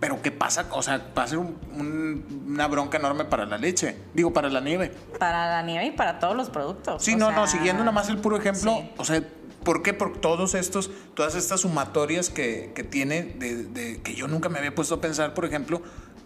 Pero 0.00 0.20
¿qué 0.20 0.32
pasa? 0.32 0.66
O 0.72 0.82
sea, 0.82 1.12
va 1.16 1.22
a 1.22 1.26
ser 1.28 1.38
un- 1.38 1.56
un- 1.78 2.44
una 2.48 2.66
bronca 2.66 2.98
enorme 2.98 3.24
para 3.24 3.46
la 3.46 3.56
leche. 3.56 3.96
Digo, 4.14 4.32
para 4.32 4.50
la 4.50 4.60
nieve. 4.60 4.92
Para 5.18 5.46
la 5.48 5.62
nieve 5.62 5.86
y 5.86 5.90
para 5.92 6.18
todos 6.18 6.36
los 6.36 6.50
productos. 6.50 7.02
Sí, 7.04 7.14
o 7.14 7.18
no, 7.18 7.28
sea, 7.28 7.36
no, 7.36 7.46
siguiendo 7.46 7.82
nada 7.84 7.92
más 7.92 8.08
el 8.08 8.18
puro 8.18 8.36
ejemplo, 8.36 8.72
sí. 8.80 8.90
o 8.96 9.04
sea, 9.04 9.22
¿por 9.64 9.82
qué? 9.84 9.94
Por 9.94 10.18
todos 10.20 10.54
estos, 10.54 10.90
todas 11.14 11.36
estas 11.36 11.60
sumatorias 11.60 12.30
que, 12.30 12.72
que 12.74 12.82
tiene, 12.82 13.22
de, 13.22 13.62
de- 13.64 14.02
que 14.02 14.14
yo 14.14 14.26
nunca 14.26 14.48
me 14.48 14.58
había 14.58 14.74
puesto 14.74 14.96
a 14.96 15.00
pensar, 15.00 15.34
por 15.34 15.44
ejemplo, 15.44 15.80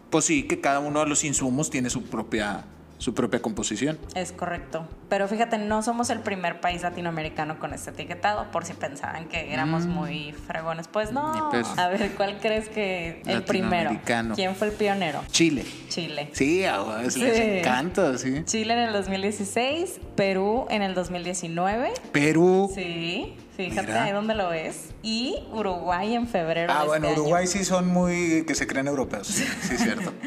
pues 0.08 0.24
sí, 0.24 0.44
que 0.44 0.60
cada 0.62 0.78
uno 0.80 1.00
de 1.00 1.06
los 1.06 1.22
insumos 1.24 1.68
tiene 1.68 1.90
su 1.90 2.02
propia, 2.04 2.64
su 2.98 3.14
propia 3.14 3.40
composición. 3.42 3.98
Es 4.14 4.32
correcto. 4.32 4.88
Pero 5.08 5.28
fíjate, 5.28 5.58
no 5.58 5.82
somos 5.82 6.10
el 6.10 6.20
primer 6.20 6.60
país 6.60 6.82
latinoamericano 6.82 7.58
con 7.58 7.72
este 7.74 7.90
etiquetado, 7.90 8.50
por 8.50 8.64
si 8.64 8.72
pensaban 8.74 9.28
que 9.28 9.52
éramos 9.52 9.86
muy 9.86 10.32
fragones. 10.32 10.88
Pues 10.88 11.12
no. 11.12 11.50
A 11.76 11.88
ver, 11.88 12.10
¿cuál 12.16 12.38
crees 12.40 12.68
que 12.68 13.22
el 13.26 13.42
primero? 13.44 13.90
¿Quién 14.34 14.54
fue 14.56 14.68
el 14.68 14.72
pionero? 14.72 15.22
Chile. 15.30 15.64
Chile. 15.88 16.30
Sí, 16.32 16.64
a 16.64 16.78
les 17.02 17.14
Sí. 17.14 17.22
encanta, 17.22 18.16
sí. 18.18 18.42
Chile 18.44 18.72
en 18.74 18.80
el 18.80 18.92
2016, 18.92 20.00
Perú 20.16 20.66
en 20.70 20.82
el 20.82 20.94
2019. 20.94 21.92
Perú. 22.12 22.70
Sí, 22.74 23.34
fíjate 23.56 23.86
Mira. 23.88 24.04
ahí 24.04 24.12
donde 24.12 24.34
lo 24.34 24.48
ves. 24.48 24.90
Y 25.02 25.36
Uruguay 25.52 26.14
en 26.14 26.26
febrero. 26.26 26.72
Ah, 26.74 26.82
de 26.82 26.88
bueno, 26.88 27.08
este 27.08 27.20
Uruguay 27.20 27.42
año. 27.42 27.50
sí 27.52 27.64
son 27.64 27.86
muy 27.88 28.44
que 28.46 28.54
se 28.54 28.66
creen 28.66 28.88
europeos. 28.88 29.26
Sí, 29.26 29.44
sí, 29.62 29.74
es 29.74 29.82
cierto. 29.82 30.12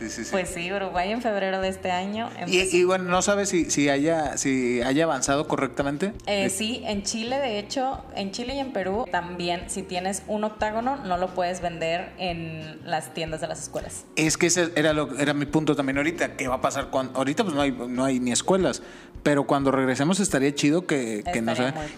Sí, 0.00 0.08
sí, 0.08 0.24
sí. 0.24 0.30
Pues 0.30 0.48
sí, 0.48 0.72
Uruguay 0.72 1.12
en 1.12 1.20
febrero 1.20 1.60
de 1.60 1.68
este 1.68 1.90
año. 1.90 2.30
y, 2.46 2.58
y 2.76 2.84
bueno, 2.84 3.04
no 3.04 3.20
sabes 3.22 3.50
si, 3.50 3.70
si 3.70 3.88
haya 3.88 4.38
si 4.38 4.80
haya 4.80 5.04
avanzado 5.04 5.46
correctamente. 5.46 6.12
Eh, 6.26 6.48
sí, 6.48 6.82
en 6.86 7.02
Chile, 7.02 7.38
de 7.38 7.58
hecho, 7.58 8.02
en 8.16 8.32
Chile 8.32 8.54
y 8.54 8.60
en 8.60 8.72
Perú 8.72 9.04
también, 9.10 9.68
si 9.68 9.82
tienes 9.82 10.22
un 10.26 10.44
octágono, 10.44 10.96
no 11.04 11.18
lo 11.18 11.34
puedes 11.34 11.60
vender 11.60 12.12
en 12.18 12.80
las 12.84 13.12
tiendas 13.12 13.40
de 13.42 13.48
las 13.48 13.60
escuelas. 13.62 14.04
Es 14.16 14.38
que 14.38 14.46
ese 14.46 14.72
era 14.74 14.92
lo, 14.92 15.18
era 15.18 15.34
mi 15.34 15.46
punto 15.46 15.76
también 15.76 15.98
ahorita. 15.98 16.36
¿Qué 16.36 16.48
va 16.48 16.56
a 16.56 16.60
pasar 16.60 16.88
cuando 16.88 17.18
ahorita 17.18 17.44
pues 17.44 17.54
no 17.54 17.60
hay 17.60 17.72
no 17.72 18.04
hay 18.04 18.20
ni 18.20 18.32
escuelas, 18.32 18.82
pero 19.22 19.46
cuando 19.46 19.70
regresemos 19.70 20.18
estaría 20.20 20.54
chido 20.54 20.86
que, 20.86 21.22
que 21.30 21.42
no 21.42 21.52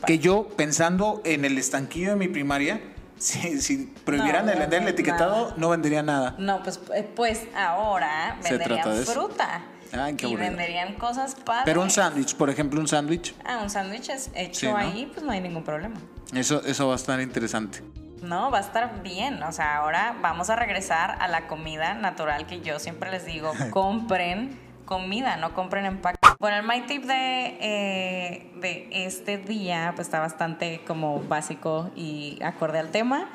que 0.07 0.19
yo 0.19 0.49
pensando 0.57 1.21
en 1.25 1.45
el 1.45 1.57
estanquillo 1.59 2.11
de 2.11 2.17
mi 2.17 2.29
primaria, 2.29 2.81
si, 3.23 3.61
si 3.61 3.77
prohibieran 4.05 4.47
No, 4.47 4.53
el 4.53 4.59
vender 4.59 4.83
el 4.83 4.89
etiquetado, 4.89 5.43
nada. 5.45 5.55
no 5.57 5.69
vendería 5.71 6.03
nada. 6.03 6.35
No, 6.39 6.63
pues, 6.63 6.81
eh, 6.95 7.11
pues 7.15 7.43
ahora 7.57 8.37
Se 8.41 8.59
trata 8.59 8.89
venderían 8.89 9.05
fruta. 9.07 9.63
Ay, 9.93 10.15
qué 10.17 10.25
y 10.27 10.29
aburrido. 10.31 10.51
venderían 10.51 10.95
cosas 10.95 11.35
padres. 11.35 11.65
Pero 11.67 11.83
un 11.83 11.91
sándwich, 11.91 12.35
por 12.37 12.49
ejemplo, 12.51 12.81
un 12.81 12.89
sándwich, 12.89 13.35
Ah, 13.45 13.61
un 13.63 13.69
sándwich 13.71 14.09
es 14.09 14.31
hecho 14.35 14.61
Sí, 14.61 14.67
¿no? 14.67 14.77
ahí, 14.77 15.11
pues 15.13 15.25
no 15.25 15.33
hay 15.33 15.41
ningún 15.41 15.65
problema. 15.65 15.97
eso 16.35 16.63
eso 16.65 16.87
va 16.89 16.95
a 16.95 16.97
estar 16.97 17.21
interesante. 17.21 17.83
No, 18.23 18.51
va 18.51 18.59
a 18.59 18.61
estar 18.63 19.03
bien. 19.03 19.43
O 19.43 19.53
sea, 19.53 19.77
ahora 19.79 20.17
vamos 20.23 20.49
a 20.49 20.57
regresar 20.57 21.17
a 21.21 21.29
la 21.29 21.47
comida 21.49 21.93
natural 21.95 22.47
que 22.47 22.61
yo 22.61 22.79
siempre 22.79 23.11
les 23.11 23.27
digo, 23.27 23.53
compren 23.71 24.59
comida, 24.87 25.37
no 25.37 25.53
compren 25.55 25.85
empaque. 25.87 26.17
Bueno, 26.43 26.57
el 26.57 26.67
my 26.67 26.85
tip 26.89 27.05
de, 27.05 27.57
eh, 27.61 28.51
de 28.57 28.89
este 29.07 29.39
día 29.39 29.93
pues 29.95 30.09
está 30.09 30.19
bastante 30.19 30.81
como 30.85 31.21
básico 31.21 31.93
y 31.95 32.41
acorde 32.43 32.81
al 32.81 32.91
tema. 32.91 33.29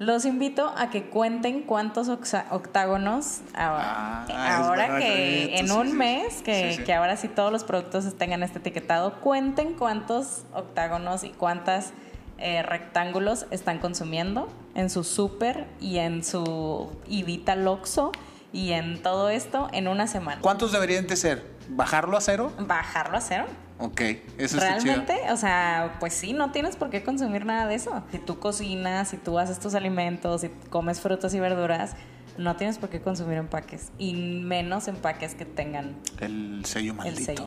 Los 0.00 0.24
invito 0.24 0.74
a 0.76 0.90
que 0.90 1.04
cuenten 1.04 1.62
cuántos 1.62 2.08
octágonos 2.08 3.42
Ah, 3.54 4.26
ahora, 4.58 4.98
que 4.98 5.56
en 5.56 5.68
sí, 5.68 5.72
un 5.72 5.90
sí. 5.90 5.92
mes, 5.92 6.42
que, 6.42 6.72
sí. 6.72 6.82
que 6.82 6.94
ahora 6.94 7.16
sí 7.16 7.28
todos 7.28 7.52
los 7.52 7.62
productos 7.62 8.12
tengan 8.18 8.42
este 8.42 8.58
etiquetado, 8.58 9.20
cuenten 9.20 9.74
cuántos 9.74 10.46
octágonos 10.52 11.22
y 11.22 11.30
cuántas 11.30 11.92
eh, 12.38 12.64
rectángulos 12.64 13.46
están 13.52 13.78
consumiendo 13.78 14.48
en 14.74 14.90
su 14.90 15.04
súper 15.04 15.68
y 15.80 15.98
en 15.98 16.24
su 16.24 16.90
Ivita 17.06 17.54
Loxo 17.54 18.10
y 18.52 18.72
en 18.72 19.00
todo 19.00 19.30
esto 19.30 19.68
en 19.72 19.86
una 19.86 20.08
semana. 20.08 20.40
¿Cuántos 20.40 20.72
deberían 20.72 21.06
de 21.06 21.14
ser? 21.14 21.55
¿Bajarlo 21.68 22.16
a 22.16 22.20
cero? 22.20 22.52
Bajarlo 22.58 23.16
a 23.16 23.20
cero. 23.20 23.46
Ok, 23.78 24.00
eso 24.38 24.56
está 24.56 24.78
chido. 24.78 24.94
Realmente, 24.94 25.30
o 25.32 25.36
sea, 25.36 25.96
pues 26.00 26.14
sí, 26.14 26.32
no 26.32 26.50
tienes 26.50 26.76
por 26.76 26.88
qué 26.90 27.02
consumir 27.04 27.44
nada 27.44 27.66
de 27.66 27.74
eso. 27.74 28.02
Si 28.10 28.18
tú 28.18 28.38
cocinas, 28.38 29.08
si 29.08 29.16
tú 29.18 29.38
haces 29.38 29.58
tus 29.58 29.74
alimentos, 29.74 30.40
si 30.42 30.48
comes 30.70 31.00
frutas 31.00 31.34
y 31.34 31.40
verduras, 31.40 31.94
no 32.38 32.56
tienes 32.56 32.78
por 32.78 32.88
qué 32.88 33.00
consumir 33.00 33.36
empaques. 33.38 33.90
Y 33.98 34.14
menos 34.14 34.88
empaques 34.88 35.34
que 35.34 35.44
tengan 35.44 35.96
El 36.20 36.64
sello 36.64 36.92
el 36.92 36.96
maldito. 36.96 37.24
sello. 37.24 37.46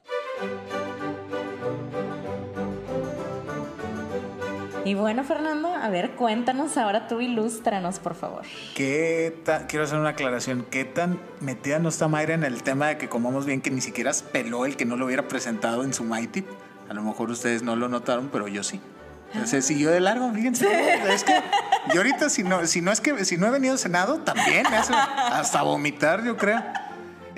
Y 4.86 4.94
bueno, 4.94 5.24
Fernando, 5.24 5.74
a 5.76 5.90
ver, 5.90 6.12
cuéntanos 6.12 6.78
ahora 6.78 7.08
tú, 7.08 7.20
ilústranos, 7.22 8.00
por 8.00 8.16
favor. 8.16 8.44
¿Qué 8.76 9.38
ta- 9.44 9.68
quiero 9.68 9.86
hacer 9.86 10.00
una 10.00 10.10
aclaración. 10.10 10.66
¿Qué 10.70 10.86
tan 10.86 11.20
metida 11.42 11.80
no 11.80 11.90
está 11.90 12.08
Mayra 12.08 12.34
en 12.34 12.44
el 12.44 12.64
tema 12.64 12.88
de 12.88 12.98
que 12.98 13.10
comamos 13.10 13.46
bien 13.46 13.62
que 13.62 13.70
ni 13.72 13.82
siquiera 13.82 14.12
peló 14.32 14.66
el 14.66 14.78
que 14.78 14.86
no 14.86 14.96
lo 14.96 15.06
hubiera 15.06 15.28
presentado 15.28 15.84
en 15.84 15.94
su 15.94 16.04
My 16.06 16.28
Tip? 16.28 16.48
A 16.90 16.94
lo 16.94 17.04
mejor 17.04 17.30
ustedes 17.30 17.62
no 17.62 17.76
lo 17.76 17.88
notaron, 17.90 18.30
pero 18.32 18.48
yo 18.48 18.64
sí. 18.64 18.80
Se 19.46 19.62
siguió 19.62 19.92
de 19.92 20.00
largo, 20.00 20.32
fíjense. 20.34 20.66
Es 21.14 21.24
que 21.24 21.40
yo 21.94 21.98
ahorita, 21.98 22.30
si 22.30 22.44
no, 22.44 22.66
si 22.66 22.82
no 22.82 22.92
es 22.92 23.00
que 23.02 23.26
si 23.26 23.38
no 23.38 23.46
he 23.48 23.52
venido 23.52 23.78
cenado, 23.78 24.20
también 24.20 24.64
me 24.72 24.78
hace 24.78 24.94
hasta 24.94 25.62
vomitar, 25.62 26.24
yo 26.24 26.36
creo. 26.36 26.64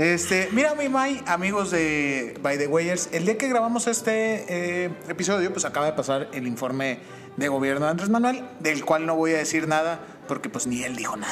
Este, 0.01 0.49
mira, 0.51 0.73
mi 0.73 0.89
May, 0.89 1.21
amigos 1.27 1.69
de 1.69 2.33
By 2.41 2.57
the 2.57 2.65
Wayers, 2.65 3.09
el 3.11 3.23
día 3.23 3.37
que 3.37 3.47
grabamos 3.47 3.85
este 3.85 4.45
eh, 4.49 4.89
episodio, 5.07 5.53
pues 5.53 5.63
acaba 5.63 5.85
de 5.85 5.93
pasar 5.93 6.27
el 6.33 6.47
informe 6.47 6.97
de 7.37 7.47
gobierno 7.49 7.85
de 7.85 7.91
Andrés 7.91 8.09
Manuel, 8.09 8.43
del 8.61 8.83
cual 8.83 9.05
no 9.05 9.15
voy 9.15 9.33
a 9.33 9.37
decir 9.37 9.67
nada, 9.67 9.99
porque 10.27 10.49
pues 10.49 10.65
ni 10.65 10.81
él 10.81 10.95
dijo 10.95 11.17
nada. 11.17 11.31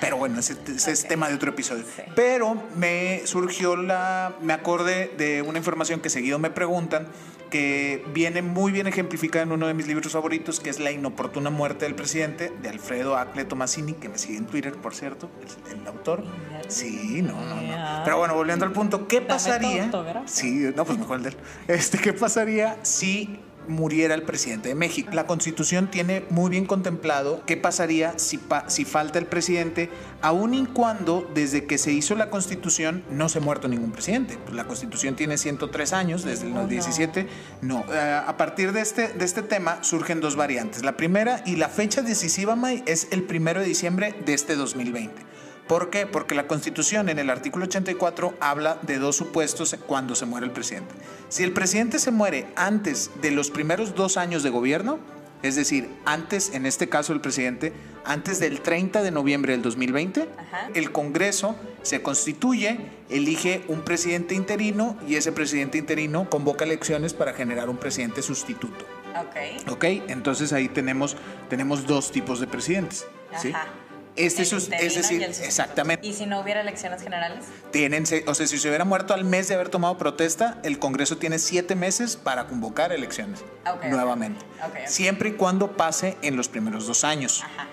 Pero 0.00 0.16
bueno, 0.16 0.40
ese, 0.40 0.56
ese 0.74 0.90
es 0.90 1.06
tema 1.06 1.28
de 1.28 1.34
otro 1.34 1.50
episodio. 1.50 1.84
Sí. 1.84 2.00
Pero 2.16 2.56
me 2.76 3.26
surgió 3.26 3.76
la. 3.76 4.36
Me 4.40 4.54
acordé 4.54 5.12
de 5.18 5.42
una 5.42 5.58
información 5.58 6.00
que 6.00 6.08
seguido 6.08 6.38
me 6.38 6.48
preguntan, 6.48 7.08
que 7.50 8.02
viene 8.14 8.40
muy 8.40 8.72
bien 8.72 8.86
ejemplificada 8.86 9.42
en 9.42 9.52
uno 9.52 9.66
de 9.66 9.74
mis 9.74 9.86
libros 9.86 10.12
favoritos, 10.12 10.60
que 10.60 10.70
es 10.70 10.80
La 10.80 10.92
inoportuna 10.92 11.50
muerte 11.50 11.84
del 11.84 11.94
presidente, 11.94 12.50
de 12.62 12.70
Alfredo 12.70 13.18
Acle 13.18 13.44
Tomasini, 13.44 13.92
que 13.92 14.08
me 14.08 14.16
sigue 14.16 14.38
en 14.38 14.46
Twitter, 14.46 14.72
por 14.72 14.94
cierto, 14.94 15.28
el, 15.70 15.80
el 15.80 15.86
autor. 15.86 16.24
Sí, 16.68 17.22
no, 17.22 17.32
no, 17.44 17.56
no. 17.62 18.02
Pero 18.04 18.18
bueno, 18.18 18.34
volviendo 18.34 18.64
al 18.64 18.72
punto, 18.72 19.08
¿qué 19.08 19.20
pasaría? 19.20 19.84
Sí, 20.26 20.70
no, 20.76 20.84
pues 20.84 20.98
mejor 20.98 21.16
el 21.18 21.22
de 21.24 21.28
él. 21.30 21.36
Este, 21.68 21.98
¿qué 21.98 22.12
pasaría 22.12 22.76
si 22.82 23.40
muriera 23.66 24.14
el 24.14 24.22
presidente 24.22 24.70
de 24.70 24.74
México? 24.74 25.10
La 25.12 25.26
Constitución 25.26 25.90
tiene 25.90 26.24
muy 26.30 26.48
bien 26.50 26.64
contemplado 26.64 27.42
qué 27.44 27.58
pasaría 27.58 28.18
si, 28.18 28.38
pa- 28.38 28.64
si 28.70 28.86
falta 28.86 29.18
el 29.18 29.26
presidente, 29.26 29.90
aun 30.22 30.54
y 30.54 30.64
cuando 30.66 31.30
desde 31.34 31.66
que 31.66 31.76
se 31.76 31.92
hizo 31.92 32.14
la 32.14 32.30
Constitución 32.30 33.04
no 33.10 33.28
se 33.28 33.38
ha 33.38 33.40
muerto 33.42 33.68
ningún 33.68 33.92
presidente. 33.92 34.38
Pues 34.42 34.56
la 34.56 34.64
Constitución 34.64 35.16
tiene 35.16 35.36
103 35.36 35.92
años, 35.92 36.24
desde 36.24 36.46
el 36.46 36.52
Oh, 36.52 36.62
no. 36.62 36.66
17. 36.66 37.26
No, 37.60 37.84
Eh, 37.92 38.20
a 38.26 38.36
partir 38.38 38.72
de 38.72 38.80
este, 38.80 39.08
de 39.08 39.24
este 39.26 39.42
tema 39.42 39.84
surgen 39.84 40.20
dos 40.20 40.34
variantes. 40.36 40.82
La 40.82 40.96
primera 40.96 41.42
y 41.44 41.56
la 41.56 41.68
fecha 41.68 42.00
decisiva, 42.00 42.56
May, 42.56 42.82
es 42.86 43.08
el 43.10 43.22
primero 43.24 43.60
de 43.60 43.66
diciembre 43.66 44.14
de 44.24 44.32
este 44.32 44.56
2020. 44.56 45.27
¿Por 45.68 45.90
qué? 45.90 46.06
Porque 46.06 46.34
la 46.34 46.46
Constitución 46.46 47.10
en 47.10 47.18
el 47.18 47.28
artículo 47.28 47.66
84 47.66 48.34
habla 48.40 48.78
de 48.82 48.98
dos 48.98 49.16
supuestos 49.16 49.76
cuando 49.86 50.14
se 50.14 50.24
muere 50.24 50.46
el 50.46 50.52
presidente. 50.52 50.94
Si 51.28 51.44
el 51.44 51.52
presidente 51.52 51.98
se 51.98 52.10
muere 52.10 52.46
antes 52.56 53.10
de 53.20 53.30
los 53.30 53.50
primeros 53.50 53.94
dos 53.94 54.16
años 54.16 54.42
de 54.42 54.48
gobierno, 54.48 54.98
es 55.42 55.56
decir, 55.56 55.88
antes, 56.04 56.52
en 56.54 56.64
este 56.64 56.88
caso 56.88 57.12
el 57.12 57.20
presidente, 57.20 57.72
antes 58.04 58.40
del 58.40 58.60
30 58.60 59.02
de 59.02 59.10
noviembre 59.10 59.52
del 59.52 59.62
2020, 59.62 60.28
Ajá. 60.36 60.70
el 60.74 60.90
Congreso 60.90 61.54
se 61.82 62.02
constituye, 62.02 62.78
elige 63.10 63.62
un 63.68 63.82
presidente 63.82 64.34
interino 64.34 64.96
y 65.06 65.16
ese 65.16 65.32
presidente 65.32 65.76
interino 65.78 66.28
convoca 66.30 66.64
elecciones 66.64 67.12
para 67.12 67.34
generar 67.34 67.68
un 67.68 67.76
presidente 67.76 68.22
sustituto. 68.22 68.84
Ok. 69.20 69.70
¿Ok? 69.70 69.84
Entonces 70.08 70.52
ahí 70.52 70.68
tenemos, 70.68 71.16
tenemos 71.48 71.86
dos 71.86 72.10
tipos 72.10 72.40
de 72.40 72.46
presidentes. 72.46 73.06
¿sí? 73.40 73.52
Este 74.18 74.42
interino 74.42 74.86
es 74.86 74.94
decir, 74.94 75.20
y 75.20 75.24
exactamente. 75.24 76.06
¿Y 76.06 76.12
si 76.14 76.26
no 76.26 76.40
hubiera 76.40 76.60
elecciones 76.60 77.02
generales? 77.02 77.44
Tienen, 77.70 78.04
o 78.26 78.34
sea, 78.34 78.46
si 78.46 78.58
se 78.58 78.68
hubiera 78.68 78.84
muerto 78.84 79.14
al 79.14 79.24
mes 79.24 79.48
de 79.48 79.54
haber 79.54 79.68
tomado 79.68 79.96
protesta, 79.98 80.58
el 80.64 80.78
Congreso 80.78 81.16
tiene 81.18 81.38
siete 81.38 81.74
meses 81.74 82.16
para 82.16 82.46
convocar 82.46 82.92
elecciones 82.92 83.40
Ok, 83.66 83.76
ok. 83.76 83.84
nuevamente. 83.86 84.40
Ok, 84.64 84.70
ok. 84.82 84.86
Siempre 84.88 85.30
y 85.30 85.32
cuando 85.32 85.76
pase 85.76 86.16
en 86.22 86.36
los 86.36 86.48
primeros 86.48 86.86
dos 86.86 87.04
años. 87.04 87.42
Ajá. 87.44 87.66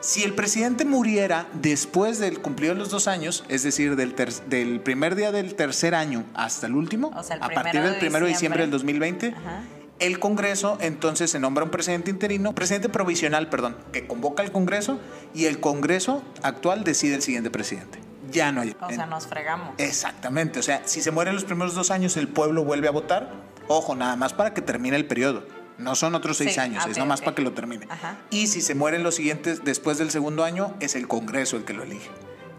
Si 0.00 0.24
el 0.24 0.34
presidente 0.34 0.84
muriera 0.84 1.46
después 1.52 2.18
del 2.18 2.40
cumplido 2.40 2.74
de 2.74 2.80
los 2.80 2.90
dos 2.90 3.06
años, 3.06 3.44
es 3.48 3.62
decir, 3.62 3.94
del, 3.94 4.14
ter- 4.14 4.32
del 4.46 4.80
primer 4.80 5.14
día 5.14 5.30
del 5.30 5.54
tercer 5.54 5.94
año 5.94 6.24
hasta 6.34 6.66
el 6.66 6.74
último, 6.74 7.12
O 7.16 7.22
sea, 7.22 7.36
el 7.36 7.42
a 7.44 7.48
partir 7.50 7.82
del 7.82 7.92
de 7.92 7.98
primero 8.00 8.26
de 8.26 8.32
diciembre 8.32 8.62
diciembre. 8.62 8.62
del 8.62 8.70
2020, 8.72 9.28
Ajá. 9.28 9.62
El 10.02 10.18
Congreso 10.18 10.78
entonces 10.80 11.30
se 11.30 11.38
nombra 11.38 11.62
un 11.64 11.70
presidente 11.70 12.10
interino, 12.10 12.54
presidente 12.54 12.88
provisional, 12.88 13.48
perdón, 13.48 13.76
que 13.92 14.06
convoca 14.06 14.42
al 14.42 14.50
Congreso 14.50 14.98
y 15.32 15.44
el 15.46 15.60
Congreso 15.60 16.22
actual 16.42 16.82
decide 16.82 17.14
el 17.14 17.22
siguiente 17.22 17.50
presidente. 17.50 18.00
Ya 18.30 18.50
no 18.50 18.62
hay. 18.62 18.74
O 18.80 18.90
sea, 18.90 19.06
nos 19.06 19.26
fregamos. 19.26 19.74
Exactamente, 19.78 20.58
o 20.58 20.62
sea, 20.62 20.82
si 20.86 21.02
se 21.02 21.10
mueren 21.12 21.34
los 21.34 21.44
primeros 21.44 21.74
dos 21.74 21.90
años, 21.90 22.16
el 22.16 22.26
pueblo 22.28 22.64
vuelve 22.64 22.88
a 22.88 22.90
votar. 22.90 23.30
Ojo, 23.68 23.94
nada 23.94 24.16
más 24.16 24.32
para 24.32 24.52
que 24.52 24.60
termine 24.60 24.96
el 24.96 25.06
periodo. 25.06 25.46
No 25.78 25.94
son 25.94 26.14
otros 26.14 26.36
seis 26.36 26.54
Sí, 26.54 26.60
años, 26.60 26.84
es 26.86 26.98
nomás 26.98 27.20
ok. 27.20 27.24
para 27.26 27.34
que 27.36 27.42
lo 27.42 27.52
termine. 27.52 27.86
Ajá. 27.88 28.18
Y 28.30 28.48
si 28.48 28.60
se 28.60 28.74
mueren 28.74 29.02
los 29.02 29.14
siguientes 29.14 29.62
después 29.64 29.98
del 29.98 30.10
segundo 30.10 30.44
año, 30.44 30.74
es 30.80 30.94
el 30.96 31.06
Congreso 31.08 31.56
el 31.56 31.64
que 31.64 31.72
lo 31.74 31.82
elige. 31.84 32.10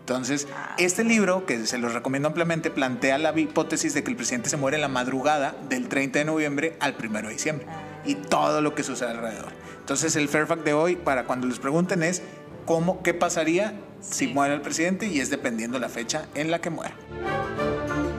Entonces, 0.03 0.49
Ah. 0.53 0.75
este 0.77 1.05
libro, 1.05 1.45
que 1.45 1.65
se 1.65 1.77
los 1.77 1.93
recomiendo 1.93 2.27
ampliamente, 2.27 2.69
plantea 2.69 3.17
la 3.17 3.37
hipótesis 3.39 3.93
de 3.93 4.03
que 4.03 4.11
el 4.11 4.17
presidente 4.17 4.49
se 4.49 4.57
muere 4.57 4.75
en 4.75 4.81
la 4.81 4.89
madrugada 4.89 5.55
del 5.69 5.87
30 5.87 6.19
de 6.19 6.25
noviembre 6.25 6.75
al 6.81 6.93
1 6.93 7.29
de 7.29 7.33
diciembre. 7.33 7.65
Ah. 7.69 8.01
Y 8.03 8.15
todo 8.15 8.61
lo 8.61 8.75
que 8.75 8.83
sucede 8.83 9.11
alrededor. 9.11 9.53
Entonces, 9.79 10.17
el 10.17 10.27
Fairfax 10.27 10.65
de 10.65 10.73
hoy, 10.73 10.97
para 10.97 11.23
cuando 11.23 11.47
les 11.47 11.59
pregunten, 11.59 12.03
es 12.03 12.21
cómo, 12.65 13.01
qué 13.01 13.13
pasaría 13.13 13.75
si 14.01 14.27
muere 14.27 14.53
el 14.55 14.61
presidente 14.61 15.07
y 15.07 15.21
es 15.21 15.29
dependiendo 15.29 15.79
la 15.79 15.87
fecha 15.87 16.25
en 16.35 16.51
la 16.51 16.59
que 16.59 16.69
muera. 16.69 16.95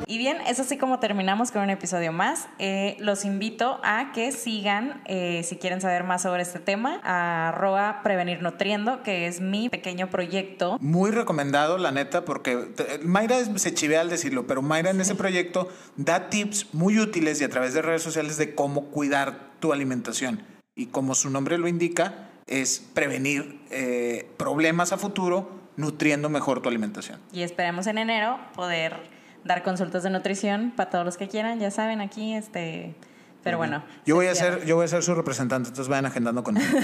Y 0.06 0.18
bien, 0.18 0.38
es 0.46 0.60
así 0.60 0.76
como 0.76 0.98
terminamos 0.98 1.50
con 1.50 1.62
un 1.62 1.70
episodio 1.70 2.12
más. 2.12 2.48
Eh, 2.58 2.96
los 3.00 3.24
invito 3.24 3.80
a 3.82 4.12
que 4.12 4.32
sigan, 4.32 5.02
eh, 5.06 5.42
si 5.44 5.56
quieren 5.56 5.80
saber 5.80 6.04
más 6.04 6.22
sobre 6.22 6.42
este 6.42 6.58
tema, 6.58 7.00
a 7.02 7.48
arroba 7.48 8.00
prevenir 8.02 8.42
nutriendo, 8.42 9.02
que 9.02 9.26
es 9.26 9.40
mi 9.40 9.68
pequeño 9.68 10.10
proyecto. 10.10 10.78
Muy 10.80 11.10
recomendado, 11.10 11.78
la 11.78 11.90
neta, 11.90 12.24
porque 12.24 12.52
eh, 12.52 13.00
Mayra 13.02 13.36
se 13.56 13.72
chivea 13.72 14.02
al 14.02 14.10
decirlo, 14.10 14.46
pero 14.46 14.62
Mayra 14.62 14.90
en 14.90 15.00
ese 15.00 15.14
proyecto 15.14 15.68
da 15.96 16.28
tips 16.28 16.74
muy 16.74 16.98
útiles 16.98 17.40
y 17.40 17.44
a 17.44 17.48
través 17.48 17.72
de 17.74 17.82
redes 17.82 18.02
sociales 18.02 18.36
de 18.36 18.54
cómo 18.54 18.86
cuidar 18.90 19.52
tu 19.60 19.72
alimentación. 19.72 20.42
Y 20.74 20.86
como 20.86 21.14
su 21.14 21.30
nombre 21.30 21.56
lo 21.56 21.68
indica, 21.68 22.30
es 22.46 22.80
prevenir 22.92 23.60
eh, 23.70 24.28
problemas 24.36 24.92
a 24.92 24.98
futuro 24.98 25.48
nutriendo 25.76 26.28
mejor 26.28 26.60
tu 26.60 26.68
alimentación. 26.68 27.20
Y 27.32 27.42
esperemos 27.42 27.86
en 27.86 27.98
enero 27.98 28.38
poder 28.54 29.14
dar 29.44 29.62
consultas 29.62 30.02
de 30.02 30.10
nutrición 30.10 30.72
para 30.74 30.90
todos 30.90 31.04
los 31.04 31.16
que 31.16 31.28
quieran, 31.28 31.58
ya 31.60 31.70
saben, 31.70 32.00
aquí, 32.00 32.34
este... 32.34 32.94
Pero 33.42 33.58
bueno. 33.58 33.84
Yo 34.06 34.14
voy 34.14 34.26
a 34.26 34.34
ser, 34.34 34.64
yo 34.64 34.76
voy 34.76 34.86
a 34.86 34.88
ser 34.88 35.02
su 35.02 35.14
representante, 35.14 35.68
entonces 35.68 35.88
vayan 35.88 36.06
agendando 36.06 36.42
conmigo. 36.42 36.66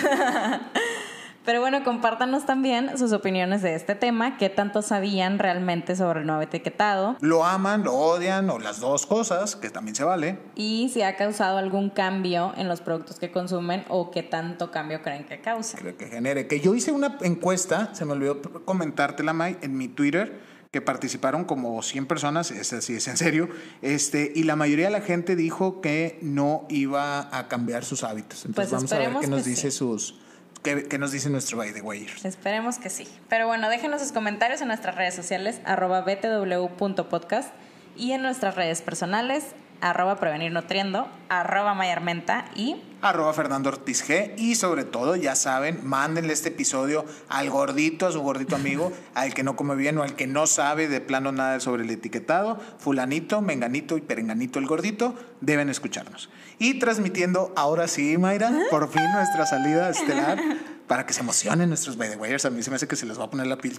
Pero 1.44 1.61
bueno, 1.61 1.83
compártanos 1.85 2.44
también 2.44 2.99
sus 2.99 3.12
opiniones 3.12 3.62
de 3.62 3.75
este 3.75 3.94
tema, 3.94 4.37
qué 4.37 4.51
tanto 4.51 4.83
sabían 4.83 5.38
realmente 5.38 5.96
sobre 5.96 6.20
el 6.20 6.27
nuevo 6.27 6.42
etiquetado 6.42 7.16
lo 7.20 7.44
aman, 7.44 7.83
lo 7.83 7.94
odian 7.94 8.51
o 8.51 8.59
las 8.59 8.79
dos 8.79 9.07
cosas, 9.07 9.57
que 9.57 9.70
también 9.70 9.94
se 9.94 10.05
vale. 10.05 10.38
y 10.55 10.90
si 10.92 11.03
ha 11.03 11.16
causado 11.16 11.57
algún 11.57 11.88
cambio 11.88 12.53
en 12.57 12.68
los 12.68 12.83
productos 12.83 13.18
que 13.18 13.31
consumen 13.33 13.85
o 13.88 14.11
qué 14.11 14.23
tanto 14.23 14.70
cambio 14.70 15.01
creen 15.03 15.25
que 15.25 15.40
causa. 15.40 15.79
creo 15.79 15.96
que 15.96 16.09
genere. 16.09 16.46
Que 16.46 16.61
yo 16.61 16.75
hice 16.75 16.92
una 16.92 17.16
encuesta, 17.23 17.94
se 17.94 18.05
me 18.05 18.12
olvidó 18.12 18.42
comentártela, 18.64 19.33
May, 19.33 19.57
en 19.62 19.79
mi 19.79 19.88
Twitter, 19.88 20.49
que 20.70 20.80
participaron 20.80 21.44
como 21.44 21.83
100 21.83 22.06
personas, 22.06 22.52
es 22.52 22.72
así, 22.72 22.94
es 22.94 23.09
en 23.09 23.16
serio, 23.16 23.48
este, 23.83 24.33
y 24.35 24.44
la 24.44 24.54
mayoría 24.54 24.87
de 24.87 24.92
la 24.92 25.00
gente 25.00 25.35
dijo 25.35 25.80
que 25.80 26.18
no 26.22 26.64
iba 26.68 27.37
a 27.37 27.48
cambiar 27.48 27.85
sus 27.85 28.04
hábitos. 28.04 28.44
Entonces 28.44 28.70
Pues 28.70 28.70
vamos 28.70 28.92
a 28.92 28.98
ver 28.98 29.20
qué 29.20 29.26
nos 29.26 29.44
dice 29.44 29.72
sí. 29.72 29.78
sus, 29.78 30.20
qué, 30.62 30.85
qué 30.85 30.98
nos 30.98 31.11
dice 31.11 31.28
nuestro 31.28 31.59
by 31.59 31.72
the 31.72 31.83
way. 31.83 32.06
Esperemos 32.22 32.78
que 32.78 32.88
sí. 32.88 33.09
Pero 33.28 33.48
bueno, 33.48 33.68
déjenos 33.68 34.00
sus 34.00 34.12
comentarios 34.12 34.61
en 34.61 34.68
nuestras 34.68 34.94
redes 34.94 35.14
sociales, 35.14 35.61
arroba 35.64 36.02
btw.podcast 36.02 37.52
y 37.96 38.12
en 38.12 38.22
nuestras 38.22 38.54
redes 38.54 38.80
personales, 38.80 39.42
arroba 39.81 40.16
prevenir 40.16 40.53
nutriendo, 40.53 41.09
arroba 41.29 41.75
mayarmenta 41.75 42.47
y 42.55 42.77
Arroba 43.03 43.33
Fernando 43.33 43.71
Ortiz 43.71 44.07
G. 44.07 44.35
Y 44.37 44.55
sobre 44.57 44.85
todo, 44.85 45.16
ya 45.16 45.35
saben, 45.35 45.81
mándenle 45.83 46.33
este 46.33 46.51
episodio 46.51 47.05
al 47.29 47.49
gordito, 47.51 48.07
a 48.07 48.12
su 48.12 48.21
gordito 48.21 48.57
amigo, 48.57 48.93
al 49.14 49.33
que 49.35 49.43
no 49.43 49.57
come 49.57 49.75
bien 49.75 49.97
o 49.99 50.03
al 50.03 50.14
que 50.14 50.27
no 50.27 50.47
sabe 50.47 50.88
de 50.88 51.01
plano 51.01 51.33
nada 51.33 51.61
sobre 51.61 51.85
el 51.85 51.90
etiquetado. 51.90 52.61
Fulanito, 52.79 53.40
Menganito 53.40 53.97
y 53.97 54.03
Perenganito 54.03 54.59
el 54.59 54.66
gordito 54.66 55.14
deben 55.40 55.71
escucharnos. 55.71 56.29
Y 56.59 56.79
transmitiendo, 56.79 57.53
ahora 57.57 57.88
sí, 57.88 58.19
Mayra, 58.19 58.53
por 58.71 58.90
fin 58.90 59.03
nuestra 59.12 59.47
salida 59.47 59.90
estelar. 59.90 60.38
Para 60.87 61.07
que 61.07 61.12
se 61.12 61.21
emocionen 61.21 61.69
nuestros 61.69 61.97
by 61.97 62.11
the 62.11 62.16
wayers. 62.16 62.45
A 62.47 62.51
mí 62.51 62.64
se 62.64 62.71
me 62.71 62.75
hace 62.75 62.88
que 62.88 62.97
se 62.97 63.07
les 63.07 63.16
va 63.16 63.23
a 63.23 63.31
poner 63.31 63.47
la 63.47 63.59
piel. 63.59 63.77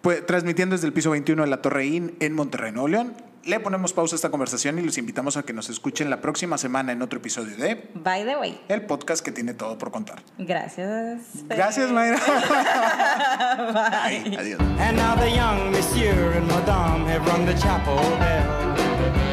Pues, 0.00 0.24
transmitiendo 0.24 0.76
desde 0.76 0.86
el 0.86 0.92
piso 0.92 1.10
21 1.10 1.42
de 1.42 1.48
la 1.48 1.60
Torre 1.60 1.86
IN 1.86 2.14
en 2.20 2.34
Monterrey, 2.34 2.70
Nuevo 2.70 2.86
León. 2.86 3.14
Le 3.48 3.60
ponemos 3.60 3.94
pausa 3.94 4.14
a 4.14 4.16
esta 4.16 4.28
conversación 4.30 4.78
y 4.78 4.82
los 4.82 4.98
invitamos 4.98 5.38
a 5.38 5.42
que 5.42 5.54
nos 5.54 5.70
escuchen 5.70 6.10
la 6.10 6.20
próxima 6.20 6.58
semana 6.58 6.92
en 6.92 7.00
otro 7.00 7.18
episodio 7.18 7.56
de 7.56 7.88
by 7.94 8.22
the 8.26 8.36
way. 8.36 8.60
el 8.68 8.82
podcast 8.82 9.24
que 9.24 9.32
tiene 9.32 9.54
todo 9.54 9.78
por 9.78 9.90
contar. 9.90 10.20
Gracias. 10.36 11.22
Gracias, 11.48 11.90
Mayra. 11.90 12.18
Bye. 13.72 14.36
Adiós. 14.36 14.60
And 14.78 14.98
now 14.98 15.16
the 15.16 15.30
young 15.34 15.70
monsieur 15.72 16.32
and 16.36 16.46
madame 16.46 17.06
have 17.06 17.26
rung 17.26 17.46
the 17.46 17.54
chapel 17.54 17.96
bell. 18.18 19.27